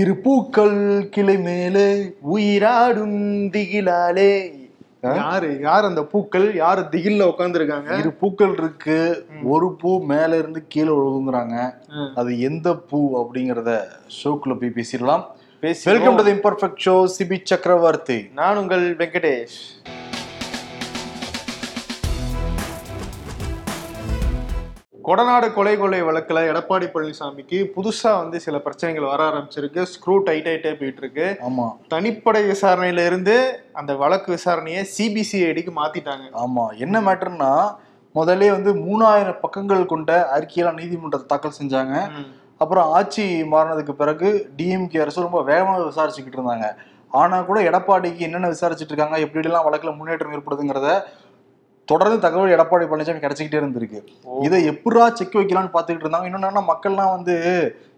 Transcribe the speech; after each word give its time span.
இரு 0.00 0.14
பூக்கள் 0.24 0.78
கிளை 1.14 1.34
மேலே 1.46 1.84
உயிராடும் 2.34 3.18
திகிலாலே? 3.54 4.32
யாரு? 5.18 5.50
யார் 5.66 5.88
அந்த 5.88 6.02
பூக்கள்? 6.12 6.46
யாரு 6.62 6.82
திகில்ல 6.92 7.28
உட்கார்ந்து 7.32 7.58
இருக்காங்க 7.60 7.90
இரு 8.00 8.10
பூக்கள் 8.22 8.54
இருக்கு. 8.60 8.98
ஒரு 9.54 9.68
பூ 9.80 9.90
மேல 10.12 10.38
இருந்து 10.42 10.60
கீழே 10.74 10.92
விழுங்குறாங்க 11.00 11.56
அது 12.20 12.32
எந்த 12.48 12.68
பூ 12.90 13.00
அப்படிங்கறத 13.22 13.72
ஷோக்குள்ள 14.18 14.56
போய் 14.62 14.76
பேசிடலாம். 14.78 15.24
Welcome 15.92 16.18
to 16.20 16.24
the 16.28 16.34
imperfect 16.38 16.82
show 16.86 16.96
Sibi 17.18 17.38
Chakravarthy. 17.52 18.18
நான் 18.40 18.60
உங்கள் 18.62 18.84
வெங்கடேஷ். 19.02 19.58
கொடநாடு 25.06 25.52
கொலை 25.52 25.76
கொலை 25.76 26.02
வழக்குல 26.02 26.38
எடப்பாடி 26.50 26.86
பழனிசாமிக்கு 26.86 27.72
புதுசா 27.76 28.18
வந்து 28.18 28.40
சில 28.40 28.58
பிரச்சனைகள் 28.58 29.02
வர 29.02 29.20
ஆரம்பிச்சிருக்கு. 29.30 29.82
ஸ்க்ரூ 29.82 30.14
டைட் 30.24 30.48
ஆயிட்டே 30.48 30.72
போயிட்டு 30.78 31.02
இருக்கு 31.02 31.26
ஆமா. 31.48 31.66
தனிப்படை 31.88 32.40
விசாரணையில 32.46 33.04
இருந்து 33.06 33.36
அந்த 33.72 33.94
வழக்கு 33.94 34.32
விசாரணையை 34.34 34.82
சிபிசிஐடிக்கு 34.94 35.74
மாத்திட்டாங்க. 35.76 36.26
ஆமா. 36.44 36.64
என்ன 36.76 37.00
மேட்டர்னா 37.00 37.52
முதல்ல 38.14 38.50
வந்து 38.50 38.72
மூணாயிரம் 38.74 39.40
பக்கங்கள் 39.40 39.84
கொண்ட 39.86 40.10
அறிக்கையெல்லாம் 40.36 40.80
நீதிமன்றத்தை 40.80 41.28
தாக்கல் 41.28 41.58
செஞ்சாங்க. 41.60 41.94
அப்புறம் 42.56 42.90
ஆட்சி 42.92 43.42
மாறினதுக்கு 43.42 43.92
பிறகு 43.92 44.28
டிஎம்கே 44.56 45.00
அரசு 45.00 45.22
ரொம்ப 45.22 45.42
வேகமாக 45.42 45.84
விசாரிச்சுக்கிட்டு 45.84 46.38
இருந்தாங்க. 46.40 46.68
ஆனா 47.12 47.40
கூட 47.40 47.60
எடப்பாடிக்கு 47.60 48.18
என்னென்ன 48.18 48.48
விசாரிச்சுட்டு 48.48 48.92
இருக்காங்க 48.92 49.18
எப்படிலாம் 49.18 49.66
வழக்குல 49.66 49.96
முன்னேற்றம் 49.96 50.32
ஏற்படுதுங்கிறத 50.32 50.88
தொடர்ந்து 51.86 52.18
தகவல் 52.18 52.54
எடப்பாடி 52.58 52.84
பழனிசாமி 52.90 53.22
கிடைச்சிக்கிட்டே 53.22 53.60
இருந்திருக்கு. 53.62 54.00
இதை 54.40 54.68
எப்படா 54.68 55.12
செக் 55.12 55.36
வைக்கலாம்னு 55.36 55.74
பார்த்துக்கிட்டு 55.74 56.04
இருந்தாங்க. 56.04 56.28
இன்னொன்னு 56.30 56.62
மக்கள்லாம் 56.72 57.14
வந்து 57.16 57.34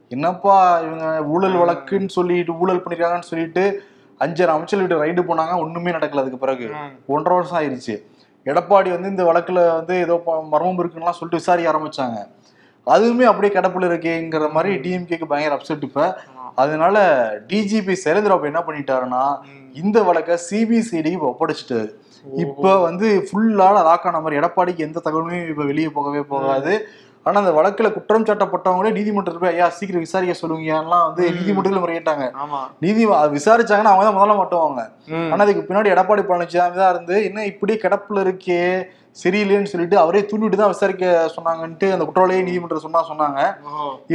என்னப்பா 0.09 0.79
இவங்க 0.79 1.25
ஊழல் 1.25 1.55
வழக்குன்னு 1.55 2.09
சொல்லிட்டு 2.09 2.59
ஊழல் 2.59 2.83
பண்ணிருக்காங்கன்னு 2.85 3.31
சொல்லிட்டு 3.31 3.83
அஞ்சரை 4.21 4.47
அமைச்சர் 4.47 4.79
வீட்டு 4.79 5.03
ரைடு 5.05 5.23
போனாங்க. 5.31 5.59
ஒண்ணுமே 5.59 5.91
நடக்கல 5.91 6.23
அதுக்கு 6.23 6.39
பிறகு. 6.39 6.67
ஒன்றரை 7.07 7.37
வருஷம் 7.39 7.59
ஆயிருச்சு. 7.61 7.97
எடப்பாடி 8.47 8.91
வந்து 8.91 9.09
இந்த 9.09 9.25
வழக்குல 9.25 9.75
வந்து 9.75 9.99
ஏதோ 9.99 10.23
மர்மம் 10.51 10.79
இருக்குன்னுலாம் 10.79 11.19
சொல்லிட்டு 11.19 11.41
விசாரிக்க 11.43 11.73
ஆரம்பிச்சாங்க. 11.73 12.19
அதுவுமே 12.87 13.23
அப்படியே 13.23 13.61
கிடப்புல 13.61 13.89
இருக்கேங்கிற 13.91 14.51
மாதிரி 14.51 14.75
டிஎம்கேக்கு 14.85 15.25
பயங்கர 15.25 15.57
அப்செட் 15.57 15.83
இப்ப. 15.83 16.23
அதனால 16.55 16.99
டிஜிபி 17.49 17.97
சைலேந்திரபாபு 18.05 18.45
என்ன 18.45 18.61
பண்ணிட்டாருன்னா 18.67 19.39
இந்த 19.73 20.03
வழக்கை 20.03 20.39
சிபிசிஐடிக்கு 20.51 21.33
ஒப்படைச்சிட்டாரு. 21.33 21.91
இப்ப 22.37 22.81
வந்து 22.81 23.23
ஃபுல்லான 23.29 23.83
லாக்கான 23.83 24.21
மாதிரி 24.21 24.41
எடப்பாடிக்கு 24.41 24.79
எந்த 24.79 25.01
தகவலுமே 25.05 25.49
இப்ப 25.49 25.65
வெளியே 25.65 25.89
போகவே 25.89 26.23
போகாது. 26.23 26.73
ஆனா 27.27 27.41
அந்த 27.41 27.53
வழக்குல 27.53 27.93
குற்றம் 27.93 28.27
சாட்டப்பட்டவங்களே 28.27 28.91
நீதிமன்றத்தில் 28.91 29.43
போய் 29.43 29.53
ஐயா 29.53 29.69
சீக்கிரம் 29.69 30.01
விசாரிக்க 30.01 30.35
சொல்லுங்கலாம் 30.43 31.07
வந்து 31.09 31.25
நீதிமன்றத்தில் 31.31 31.83
முறையிட்டாங்க. 31.85 32.27
ஆமா. 32.35 32.61
நீதி 32.81 33.07
விசாரிச்சாங்கன்னா 33.07 33.93
அவங்க 33.93 34.05
தான் 34.05 34.19
முதல்ல 34.19 34.37
மாட்டுவாங்க. 34.39 34.83
ஆனா 35.33 35.45
அதுக்கு 35.45 35.67
பின்னாடி 35.69 35.93
எடப்பாடி 35.95 36.23
பழனிசாமி 36.23 36.75
தான் 36.75 36.93
இருந்து 36.95 37.25
என்ன 37.25 37.45
இப்படி 37.45 37.75
கிடப்புல 37.75 38.21
இருக்கே? 38.21 38.63
சரியில்லைன்னு 39.17 39.71
சொல்லிட்டு 39.73 39.97
அவரே 40.03 40.21
தூண்டிட்டு 40.31 40.61
தான் 40.61 40.73
விசாரிக்க 40.73 41.07
சொன்னாங்கன்ட்டு 41.37 41.87
அந்த 41.95 42.05
குற்றவாளியே 42.09 42.45
நீதிமன்றம் 42.49 42.85
சொன்னா 42.87 43.03
சொன்னாங்க. 43.11 43.41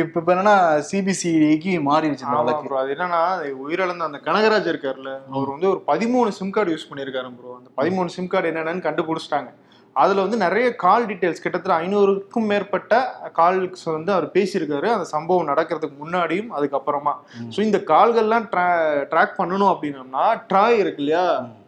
இப்ப 0.01 0.15
இப்ப 0.21 0.29
என்னன்னா 0.35 0.55
சிபிசிஐடிக்கு 0.89 1.73
மாறிடுச்சு 1.89 2.25
வழக்கு. 2.37 2.79
அது 2.83 2.93
என்னன்னா 2.95 3.21
உயிரிழந்த 3.65 4.09
அந்த 4.09 4.21
கனகராஜ் 4.27 4.71
இருக்காருல்ல 4.73 5.11
அவர் 5.35 5.53
வந்து 5.55 5.69
ஒரு 5.73 5.81
பதிமூணு 5.91 6.31
சிம் 6.39 6.55
கார்டு 6.57 6.73
யூஸ் 6.75 6.89
பண்ணியிருக்காரு 6.91 7.35
ப்ரோ 7.39 7.57
அந்த 7.59 7.69
பதிமூணு 7.81 8.15
சிம் 8.15 8.31
கார்டு 8.33 8.51
என்னென்னு 8.53 8.87
கண்டுபிடிச்சிட்டாங்க. 8.87 9.51
அதுல 9.95 10.23
வந்து 10.25 10.37
நிறைய 10.43 10.67
கால் 10.83 11.03
டீடைல்ஸ் 11.09 11.41
கிட்டத்தட்ட 11.41 11.73
ஐநூறுக்கும் 11.83 12.47
மேற்பட்ட 12.51 12.93
கால்ஸ் 13.39 13.83
வந்து 13.97 14.11
அவர் 14.15 14.25
பேசியிருக்காரு. 14.37 14.87
அந்த 14.93 15.05
சம்பவம் 15.15 15.49
நடக்கிறதுக்கு 15.51 15.97
முன்னாடியும் 16.03 16.49
அதுக்கப்புறமா. 16.57 17.13
ஸோ 17.55 17.59
இந்த 17.67 17.79
கால்கள்லாம் 17.91 18.47
ட்ராக் 19.11 19.37
பண்ணணும் 19.41 19.71
அப்படின்னம்னா 19.73 20.25
ட்ராய் 20.51 20.79
இருக்கு 20.83 21.03
இல்லையா? 21.03 21.25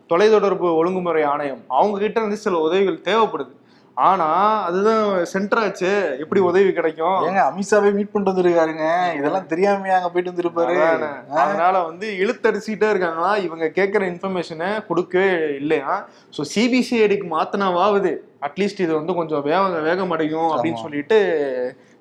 தொலைத்தொடர்பு 0.09 0.67
ஒழுங்குமுறை 0.79 1.23
ஆணையம். 1.33 1.61
அவங்க 1.67 1.99
கிட்ட 1.99 2.19
இருந்து 2.19 2.37
சில 2.37 2.57
உதவிகள் 2.59 3.05
தேவைப்படுது. 3.09 3.53
ஆனா 3.97 4.27
அதுதான் 4.67 5.03
சென்டர் 5.23 5.59
ஆச்சு. 5.59 5.91
எப்படி 6.23 6.39
உதவி 6.41 6.71
கிடைக்கும்? 6.73 7.19
ஏங்க 7.27 7.41
அமித்ஷாவே 7.49 7.89
மீட் 7.97 8.09
பண்ணிட்டு 8.11 8.31
வந்திருக்காருங்க. 8.31 8.85
இதெல்லாம் 9.19 9.47
தெரியாமையா 9.53 9.95
அங்க 9.97 10.09
போயிட்டு 10.09 10.31
வந்திருப்பாரு. 10.31 10.75
அதானே. 10.87 11.09
அதனால 11.43 11.83
வந்து 11.83 12.07
இழுத்தடிச்சுட்டே 12.23 12.89
இருக்காங்களா? 12.89 13.31
இவங்க 13.37 13.69
கேட்கிற 13.69 14.05
இன்ஃபர்மேஷனை 14.11 14.69
கொடுக்கவே 14.89 15.29
இல்லையா? 15.61 15.93
ஸோ 16.37 16.43
சிபிசிஐடிக்கு 16.55 17.29
மாத்தினாவாவது 17.37 18.13
அட்லீஸ்ட் 18.47 18.83
இது 18.85 18.93
வந்து 18.93 19.13
கொஞ்சம் 19.13 19.45
வேக 19.49 19.81
வேகம் 19.89 20.11
அடையும் 20.11 20.51
அப்படின்னு. 20.55 20.83
சொல்லிட்டு 20.85 21.19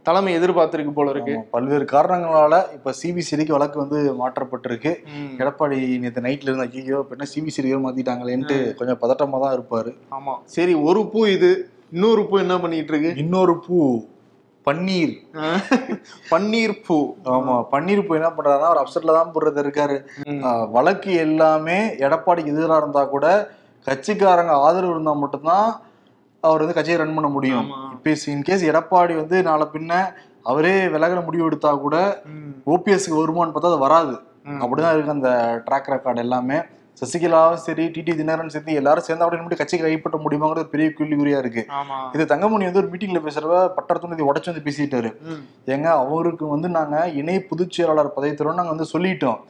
தலைமை 0.06 0.30
எதிர்பார்த்திருக்கு 0.38 0.92
போல 0.96 1.12
இருக்கு. 1.14 1.34
பல்வேறு 1.54 1.84
காரணங்களால 1.92 2.54
இப்ப 2.76 2.92
சிபிசிஐடிக்கு 3.00 3.56
வழக்கு 3.56 3.78
வந்து 3.82 3.98
மாற்றப்பட்டிருக்கு. 4.20 4.92
எடப்பாடி 5.42 5.78
நேற்று 6.02 6.24
நைட்ல 6.26 6.50
இருந்து 6.50 6.66
ஐயோ 6.80 6.98
என்ன 7.14 7.28
சிபிசிஐடியோ 7.34 7.78
மாத்திட்டாங்களேன்ட்டு 7.84 8.58
கொஞ்சம் 8.80 9.00
பதட்டமா 9.04 9.38
தான் 9.44 9.54
இருப்பாரு. 9.56 9.92
ஆமா. 10.18 10.34
சரி 10.56 10.74
ஒரு 10.88 11.02
பூ 11.12 11.22
இது 11.36 11.50
இன்னொரு 11.94 12.24
பூ 12.28 12.34
என்ன 12.44 12.54
பண்ணிட்டு 12.64 12.92
இருக்கு? 12.94 13.12
இன்னொரு 13.24 13.54
பூ 13.66 13.78
பன்னீர். 14.66 15.14
பன்னீர் 16.32 16.76
பூ. 16.84 16.96
ஆமா 17.34 17.56
பன்னீர் 17.72 18.06
பூ 18.06 18.12
என்ன 18.20 18.30
பண்றாருன்னா 18.36 18.70
ஒரு 18.74 18.80
அப்செட்ல 18.82 19.16
தான் 19.18 19.32
போடுறது 19.34 19.64
இருக்காரு. 19.64 19.96
வழக்கு 20.76 21.10
எல்லாமே 21.26 21.78
எடப்பாடிக்கு 22.06 22.54
எதிராக 22.54 22.82
இருந்தா 22.82 23.02
கூட 23.14 23.26
கட்சிக்காரங்க 23.86 24.52
ஆதரவு 24.66 24.94
இருந்தா 24.94 25.12
மட்டும்தான் 25.22 25.68
அவர் 26.48 26.62
வந்து 26.64 26.76
கட்சியை 26.76 26.98
ரன் 27.00 27.16
பண்ண 27.16 27.28
முடியும். 27.36 27.66
இப்போ 27.96 28.12
இன்கேஸ் 28.34 28.68
எடப்பாடி 28.70 29.14
வந்து 29.22 29.36
நாளை 29.48 29.66
பின்ன 29.74 29.92
அவரே 30.50 30.76
விலகின 30.94 31.20
முடிவு 31.26 31.44
எடுத்தா 31.48 31.70
கூட. 31.84 31.96
ஓபிஎஸ்க்கு 32.74 33.20
வருமானு 33.20 33.52
பார்த்தா 33.52 33.72
அது 33.72 33.84
வராது. 33.84 34.14
அப்படிதான் 34.62 34.94
இருக்கு 34.94 35.16
அந்த 35.18 35.30
ட்ராக் 35.66 35.92
ரெக்கார்டு 35.92 36.24
எல்லாமே 36.24 36.58
சசிகலாவும் 37.00 37.62
சரி 37.66 37.84
டிடி 37.94 38.12
தினகரன் 38.18 38.52
சேர்த்து 38.54 38.76
எல்லாரும் 38.80 39.04
சேர்ந்து 39.06 39.24
அப்படி 39.24 39.40
மட்டும் 39.44 39.60
கட்சிக்கு 39.60 39.86
கைப்பற்ற 39.86 40.18
முடியுமாங்கிறது 40.24 40.70
பெரிய 40.72 40.88
கேள்விக்குறியா 40.98 41.38
இருக்கு 41.42 41.62
இது 42.14 42.24
தங்கமணி 42.32 42.66
வந்து 42.68 42.80
ஒரு 42.82 42.90
மீட்டிங்ல 42.92 43.20
பேசுறப்ப 43.24 43.62
பட்டத்துணதி 43.78 44.26
உடச்சு 44.28 44.50
வந்து 44.50 44.64
பேசிட்டாரு. 44.66 45.10
ஏங்க 45.74 45.88
அவருக்கு 46.02 46.44
வந்து 46.52 46.68
நாங்க 46.76 46.98
இணை 47.20 47.36
பொதுச் 47.48 47.74
செயலாளர் 47.76 48.14
பதவி 48.18 48.34
தரோம் 48.40 48.60
நாங்க 48.60 48.74
வந்து 48.74 48.88
சொல்லிட்டோம். 48.92 49.40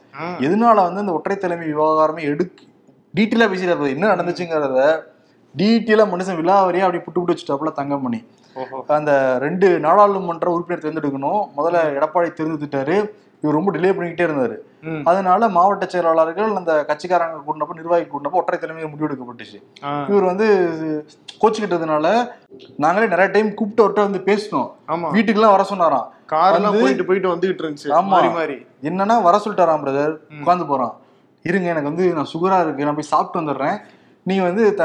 எதனால 0.45 0.77
வந்து 0.87 1.03
இந்த 1.05 1.15
ஒற்றை 1.17 1.37
தலைமை 1.43 1.67
விவகாரமே 1.73 2.23
எடுக்க 2.31 2.71
டீட்டெயிலா 3.13 3.49
பேசிட்டாரு 3.51 3.91
என்ன 3.95 4.09
நடந்துச்சுங்கிறத 4.13 4.79
டீட்டெயிலா 5.57 6.05
மனுஷன் 6.05 6.39
விழாவரியா 6.41 6.79
அப்படி 6.79 6.97
புட்டு 6.97 7.37
புட்டு 7.37 7.37
வச்சுட்டாப்புல 7.37 7.71
தங்கமணி. 7.71 8.27
அந்த 8.87 9.37
ரெண்டு 9.39 9.79
நாடாளுமன்ற 9.79 10.51
உறுப்பினர் 10.51 10.83
தேர்ந்தெடுக்கணும். 10.83 11.49
முதல்ல 11.57 12.01
எடப்பாடி 12.01 12.33
தேர்ந்தெடுத்துட்டாரு. 12.33 13.09
இவர் 13.41 13.55
ரொம்ப 13.55 13.71
டிலே 13.71 13.91
பண்ணிக்கிட்டே 13.91 14.25
இருந்தாரு. 14.25 14.55
அதனால 15.03 15.49
மாவட்ட 15.49 15.85
செயலாளர்கள் 15.85 16.55
அந்த 16.55 16.85
கட்சிக்காரங்க 16.87 17.41
கூட்டினப்ப 17.47 17.73
நிர்வாகி 17.73 18.03
கூட்டினப்ப 18.03 18.31
ஒற்றை 18.31 18.59
தலைமையில் 18.59 18.95
முடிவு 18.97 19.07
எடுக்கப்பட்டுச்சு. 19.07 19.85
ஆ. 19.85 20.05
இவர் 20.09 20.23
வந்து 20.23 20.77
கோச்சுக்கிட்டதுனால 21.41 22.27
நாங்களே 22.77 23.07
நிறைய 23.07 23.31
டைம் 23.31 23.53
கூப்பிட்டு 23.53 23.89
அவர்கிட்ட 23.89 24.11
வந்து 24.11 24.21
பேசணும் 24.25 24.71
ஆமா. 24.87 25.13
வீட்டுக்கெல்லாம் 25.13 25.49
வர 25.49 25.63
சொன்னாராம். 25.63 26.13
காரெல்லாம் 26.29 26.65
வந்து- 26.67 26.81
போயிட்டு 26.81 27.05
போயிட்டு 27.05 27.35
வந்துகிட்டு 27.35 27.63
இருந்துச்சு. 27.63 27.89
ஆமா. 27.89 28.03
மாறி 28.03 28.27
என்னன்னா 28.83 29.21
வர 29.21 29.41
சொல்லிட்டாராம் 29.45 29.83
பிரதர் 29.83 30.17
உட்காந்து 30.45 30.67
போறான். 30.67 30.95
இருங்க 31.43 31.69
எனக்கு 31.69 31.93
வந்து 31.93 32.13
நான் 32.13 32.27
சுகரா 32.33 32.63
இருக்கு. 32.63 32.83
நான் 32.83 32.93
போய் 32.93 33.03
சாப்பிட்டு 33.03 33.51
வந்துடுறேன். 33.51 33.77
நீ 34.25 34.35
வந்து 34.45 34.63
த 34.75 34.83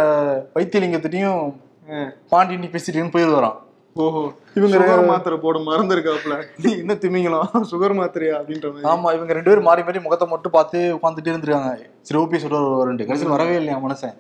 வைத்தியலிங்கத்திட்டையும் 0.57 1.43
ம். 1.89 2.09
பாண்டி 2.31 2.57
நீ 2.57 2.69
பேசிட்டீங்கன்னு 2.69 3.15
போயிடுவாராம் 3.15 3.59
ஓஹோ. 3.97 4.21
இவங்க 4.57 4.75
சுகர் 4.75 5.09
மாத்திரை 5.09 5.37
போட 5.39 5.59
மறந்துருக்காப்ல. 5.65 6.35
நீ 6.63 6.71
என்ன 6.77 6.93
திமிங்கலாம் 7.01 7.65
சுகர் 7.71 7.95
மாத்திரையா 7.97 8.35
அப்படின்ற 8.39 8.67
மாதிரி. 8.69 8.87
ஆமா 8.91 9.09
இவங்க 9.17 9.33
ரெண்டு 9.33 9.51
பேரும் 9.51 9.67
மாறி 9.69 9.83
மாறி 9.83 10.01
முகத்தை 10.01 10.27
மட்டும் 10.29 10.55
பார்த்து 10.57 10.79
உட்காந்துட்டே 10.97 11.33
இருந்திருக்காங்க. 11.33 11.73
சரி 12.03 12.19
ஓபிஎஸ் 12.21 12.47
வருவாருன்ட்டு 12.49 13.09
கடைசியில் 13.09 13.35
வரவே 13.35 13.57
இல்லையா 13.57 13.79
மனுஷன்? 13.79 14.15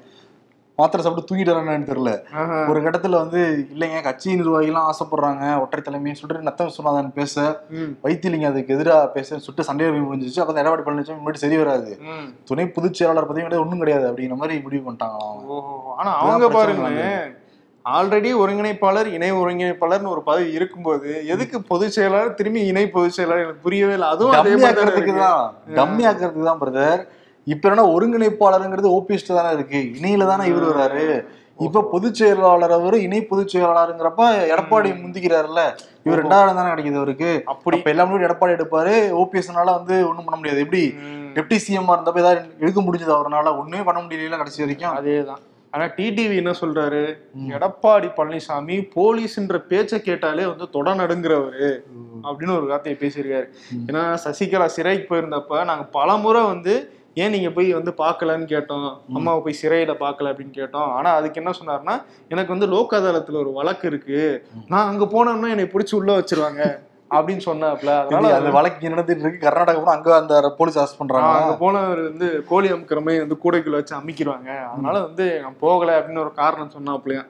மாத்திரை 0.80 1.02
சாப்பிட்டு 1.02 1.28
தூங்கிட்டு 1.28 1.52
வரானு 1.52 1.88
தெரியல. 1.88 2.12
ஒரு 2.70 2.80
கட்டத்துல 2.84 3.20
வந்து 3.20 3.40
இல்லைங்க 3.72 4.00
கட்சி 4.04 4.36
நிர்வாகிலாம் 4.40 4.88
ஆசைப்படுறாங்க 4.90 5.42
ஒற்றை 5.62 5.80
தலைமைன்னு 5.82 6.20
சொல்லிட்டு 6.20 6.48
நத்தம் 6.48 6.76
சொன்னாதான் 6.76 7.18
பேச. 7.18 7.36
ம். 7.76 7.90
வைத்திலிங்க 8.04 8.48
அதுக்கு 8.50 8.76
எதிராக 8.76 9.10
பேச 9.14 9.38
சுட்டு 9.40 9.68
சண்டையை 9.68 9.90
முடிஞ்சிச்சு. 10.02 10.40
அப்ப 10.42 10.58
எடப்பாடி 10.60 10.86
பழனிசாமி 10.86 11.20
முன்னாடி 11.20 11.42
சரி 11.42 11.58
வராது. 11.58 11.92
துணை 12.48 12.66
பொதுச் 12.70 12.98
செயலாளர் 12.98 13.30
கிடையாது 13.30 13.62
ஒண்ணும் 13.62 13.82
கிடையாது 13.82 14.08
அப்படிங்கிற 14.10 14.38
மாதிரி 14.38 14.56
முடிவு 14.64 14.84
பண்ணிட்டாங்களாம் 14.86 15.44
ஆனா 15.98 16.10
அவங்க 16.22 16.48
பாருங்க 16.54 17.04
ஆல்ரெடி 17.84 18.30
ஒருங்கிணைப்பாளர் 18.40 19.08
இணை 19.08 19.28
ஒருங்கிணைப்பாளர்னு 19.36 20.10
ஒரு 20.10 20.22
பதவி 20.24 20.48
இருக்கும்போது 20.52 21.10
எதுக்கு 21.26 21.58
பொதுச் 21.68 21.94
செயலாளர் 21.94 22.34
திரும்பி 22.34 22.60
இணை 22.66 22.82
பொதுச் 22.88 23.16
செயலாளர் 23.16 23.44
எனக்கு 23.44 23.62
புரியவே 23.62 23.94
இல்லை. 23.94 24.08
அதுவும் 24.08 24.34
அதே 24.34 24.52
மாதிரி 24.54 24.60
தானே 24.60 24.72
ஆக்கிறதுக்கு 24.72 25.02
இருக்கு. 25.04 25.24
தான். 25.24 25.46
டம்மி 25.78 26.04
ஆக்கிறதுக்கு 26.06 26.44
தான் 26.44 26.60
பிரதர் 26.62 27.00
இப்ப 27.44 27.68
என்ன 27.68 27.84
ஒருங்கிணைப்பாளருங்கிறது 27.84 28.98
ஓபிஎஸ் 28.98 29.34
தானே 29.34 29.54
இருக்கு. 29.54 29.90
இணையில 30.00 30.26
தானே 30.26 30.46
இவர் 30.46 30.76
வராரு. 30.76 31.24
இப்ப 31.58 31.88
பொதுச் 31.90 32.14
செயலாளர் 32.14 32.70
அவரு 32.70 33.02
இணை 33.02 33.24
பொதுச் 33.24 33.56
செயலாளருங்கிறப்ப 33.56 34.20
எடப்பாடி 34.50 34.90
முந்திக்கிறாருல்ல. 34.92 35.60
இவர் 36.04 36.24
ரெண்டாவது 36.24 36.54
தானே 36.54 36.82
கிடைக்குது 36.82 36.94
அவருக்கு. 36.94 37.42
அப்படி. 37.44 37.76
அப்ப 37.76 37.90
எல்லாமே 37.90 38.14
எடப்பாடி 38.14 38.54
எடுப்பாரு. 38.54 39.22
ஓபிஎஸ்னால 39.22 39.64
வந்து 39.64 40.08
ஒண்ணும் 40.08 40.24
பண்ண 40.24 40.36
முடியாது. 40.36 40.60
எப்படி. 40.60 40.94
டெப்டி 41.34 41.58
சிஎம் 41.68 41.90
இருந்தப்ப 41.90 42.18
ஏதாவது 42.18 42.40
எடுக்க 42.60 42.82
முடிஞ்சது 42.82 43.22
அவரால? 43.22 43.58
ஒண்ணுமே 43.58 43.82
பண்ண 43.82 44.02
முடியல 44.02 44.36
கடைசி 44.36 44.64
வரைக்கும். 44.64 44.90
அதேதான். 44.90 45.48
ஆனா 45.70 45.84
டிடிவி 45.84 46.36
என்ன 46.36 46.50
சொல்றாரு? 46.50 47.14
எடப்பாடி 47.48 48.10
பழனிசாமி 48.16 48.88
போலீஸ்ன்ற 48.96 49.58
பேச்சை 49.58 50.00
கேட்டாலே 50.00 50.46
வந்து 50.46 50.70
தொட 50.70 50.94
நடுங்கிறவரு 50.94 51.78
அப்படின்னு 52.22 52.56
ஒரு 52.56 52.66
வார்த்தையை 52.66 53.00
பேசியிருக்காரு. 53.00 53.44
ஏன்னா 53.86 54.18
சசிகலா 54.24 54.64
சிறைக்கு 54.64 55.14
போயிருந்தப்ப 55.14 55.64
நாங்க 55.64 55.82
பல 55.82 56.16
முறை 56.16 56.42
வந்து 56.42 56.92
ஏன் 57.14 57.30
நீங்க 57.30 57.50
போய் 57.50 57.72
வந்து 57.72 57.92
பார்க்கலன்னு 57.98 58.46
கேட்டோம்? 58.46 58.96
அம்மாவை 59.14 59.40
போய் 59.42 59.60
சிறையில 59.62 59.92
பார்க்கல 60.04 60.30
அப்படின்னு 60.32 60.54
கேட்டோம். 60.54 60.92
ஆனா 60.92 61.14
அதுக்கு 61.14 61.40
என்ன 61.42 61.52
சொன்னாருன்னா 61.60 62.02
எனக்கு 62.28 62.58
வந்து 62.58 62.66
லோக் 62.66 62.92
அதாலத்துல 62.92 63.34
ஒரு 63.34 63.52
வழக்கு 63.52 63.88
இருக்கு. 63.88 64.46
நான் 64.68 64.88
அங்க 64.88 65.04
போனோம்னா 65.04 65.48
என்னை 65.48 65.64
பிடிச்சி 65.64 65.94
உள்ள 65.94 66.18
வச்சிருவாங்க. 66.20 66.88
அப்படின்னு 67.10 67.42
சொன்னாப்ல. 67.46 67.90
அதனால 68.00 68.28
அந்த 68.36 68.50
வழக்கு 68.56 68.90
நடந்துட்டு 68.92 69.24
இருக்கு? 69.24 69.44
கர்நாடகா 69.44 69.80
போனா 69.80 69.94
அங்க 69.96 70.10
அந்த 70.18 70.34
போலீஸ் 70.58 70.78
அரெஸ்ட் 70.80 70.98
பண்றாங்க. 71.00 71.30
அங்க 71.38 71.54
போனவர் 71.62 72.00
வந்து 72.06 72.28
கோழி 72.50 72.68
அமுக்கிற 72.74 73.00
மாதிரி 73.04 73.22
வந்து 73.22 73.38
கூடைக்குள்ள 73.42 73.78
வச்சு 73.78 73.94
அமைக்கிடுவாங்க 73.96 74.50
அதனால 74.70 74.96
வந்து 75.06 75.26
நான் 75.44 75.58
போகல 75.62 75.96
அப்படின்னு 75.98 76.24
ஒரு 76.24 76.32
காரணம் 76.40 76.74
சொன்னாப்லையா. 76.76 77.22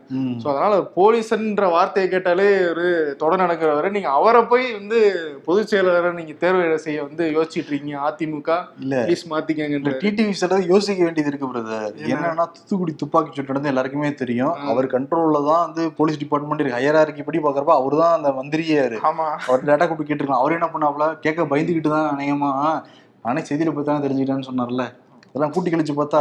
சோ 0.42 0.48
அதனால 0.52 0.74
போலீஸ்ன்ற 0.98 1.38
வார்த்தையை 1.74 2.08
கேட்டாலே 2.08 2.48
ஒரு 2.72 2.86
தொட 3.22 3.32
நடக்கிறவரு 3.42 3.94
நீங்க 3.96 4.10
அவரை 4.18 4.42
போய் 4.50 4.66
வந்து 4.78 5.00
பொதுச் 5.46 5.70
செயலாளரை 5.72 6.12
நீங்க 6.18 6.34
தேர்வு 6.42 6.58
செய்ய 6.84 6.98
வந்து 7.06 7.24
யோசிச்சுட்டு 7.36 7.70
இருக்கீங்க 7.70 7.96
அதிமுக 8.08 8.50
இல்ல. 8.82 8.94
ப்ளீஸ் 9.04 9.24
இந்த 9.24 9.32
மாத்திக்கங்கன்ற 9.32 9.94
டிடிவி 10.02 10.34
சொல்றது 10.38 10.70
யோசிக்க 10.72 11.00
வேண்டியது 11.06 11.30
இருக்கு 11.30 11.50
பிரதர் 11.52 11.96
என்னன்னா 12.06 12.46
தூத்துக்குடி 12.50 12.94
துப்பாக்கி 13.00 13.30
சூட்டு 13.30 13.52
நடந்து 13.52 13.72
எல்லாருக்குமே 13.72 14.12
தெரியும். 14.20 14.54
அவர் 14.70 14.92
கண்ட்ரோல்ல 14.94 15.42
தான் 15.48 15.64
வந்து 15.66 15.82
போலீஸ் 15.98 16.20
டிபார்ட்மெண்ட் 16.22 16.62
இருக்கு 16.62 16.78
ஹையரா 16.78 17.02
இருக்கு 17.04 17.24
இப்படி 17.24 17.40
பாக்குறப்ப 17.44 17.74
அவர் 17.80 17.96
தான் 18.00 18.14
அந்த 18.18 18.30
மந்திரியாரு 18.38 18.98
ஆமா. 19.08 19.28
அவர் 19.46 19.66
டேட்டா 19.70 19.86
கூப்பிட்டு 19.86 20.10
கேட்டிருக்கலாம் 20.10 20.42
அவர் 20.42 20.56
என்ன 20.56 20.68
பண்ணாப்ல 20.72 21.06
கேட்க 21.20 21.46
பயந்துகிட்டு 21.50 21.90
தான் 21.90 22.10
அநேகமா 22.12 22.50
நானே 23.24 23.40
செய்தியில 23.48 23.82
தானே 23.82 24.04
தெரிஞ்சுக்கிட்டேன்னு 24.04 24.48
சொன்னார்ல. 24.48 24.84
அதெல்லாம் 25.26 25.52
கூட்டி 25.54 25.70
கழிச்சு 25.70 25.94
பார்த்தா 25.96 26.20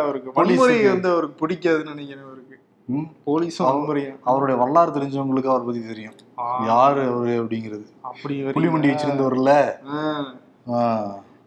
அவருக்கு 0.00 0.34
வன்முறை 0.36 0.76
வந்து 0.86 1.08
அவருக்கு 1.12 1.40
பிடிக்காதுன்னு 1.40 1.92
நினைக்கிறேன் 1.94 2.26
அவருக்கு. 2.26 2.54
ம், 2.88 3.08
போலீஸும் 3.26 3.66
வன்முறையும் 3.68 4.18
அவருடைய 4.24 4.56
வரலாறு 4.60 4.94
தெரிஞ்சவங்களுக்கு 4.96 5.50
அவர் 5.52 5.64
பத்தி 5.64 5.80
தெரியும். 5.88 6.16
யாரு 6.68 7.00
அவரு 7.10 7.32
அப்படிங்கிறது? 7.40 7.84
அப்படி 8.02 8.34
புலிமண்டி 8.56 8.90
வச்சிருந்தவர்ல? 8.90 9.52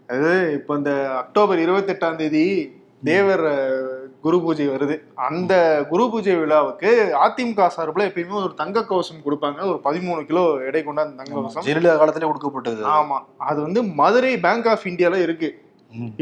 அது 0.10 0.30
இப்ப 0.54 0.76
இந்த 0.76 0.92
அக்டோபர் 1.18 1.60
இருபத்தி 1.60 1.92
எட்டாம் 1.94 2.16
தேதி 2.16 2.46
தேவர் 3.04 3.44
குரு 4.24 4.38
பூஜை 4.44 4.66
வருது. 4.68 4.96
அந்த 5.28 5.54
குரு 5.90 6.06
பூஜை 6.12 6.34
விழாவுக்கு 6.36 6.90
அதிமுக 7.26 7.68
சார்பில் 7.76 8.06
எப்பயுமே 8.08 8.36
ஒரு 8.46 8.54
தங்க 8.62 8.84
கவசம் 8.90 9.24
கொடுப்பாங்க. 9.26 9.60
ஒரு 9.72 9.80
பதிமூணு 9.88 10.22
கிலோ 10.30 10.44
எடை 10.68 10.82
கொண்ட 10.84 11.02
அந்த 11.06 11.18
தங்க 11.22 11.34
கவசம். 11.38 11.66
ஜெயலலிதா 11.68 11.96
காலத்திலே 11.98 12.30
கொடுக்கப்பட்டது 12.30 12.84
ஆமா. 12.98 13.18
அது 13.50 13.60
வந்து 13.68 13.84
மதுரை 14.02 14.34
பேங்க் 14.46 14.70
ஆஃப் 14.74 14.86
இந்தியால 14.92 15.22
இருக்கு. 15.28 15.50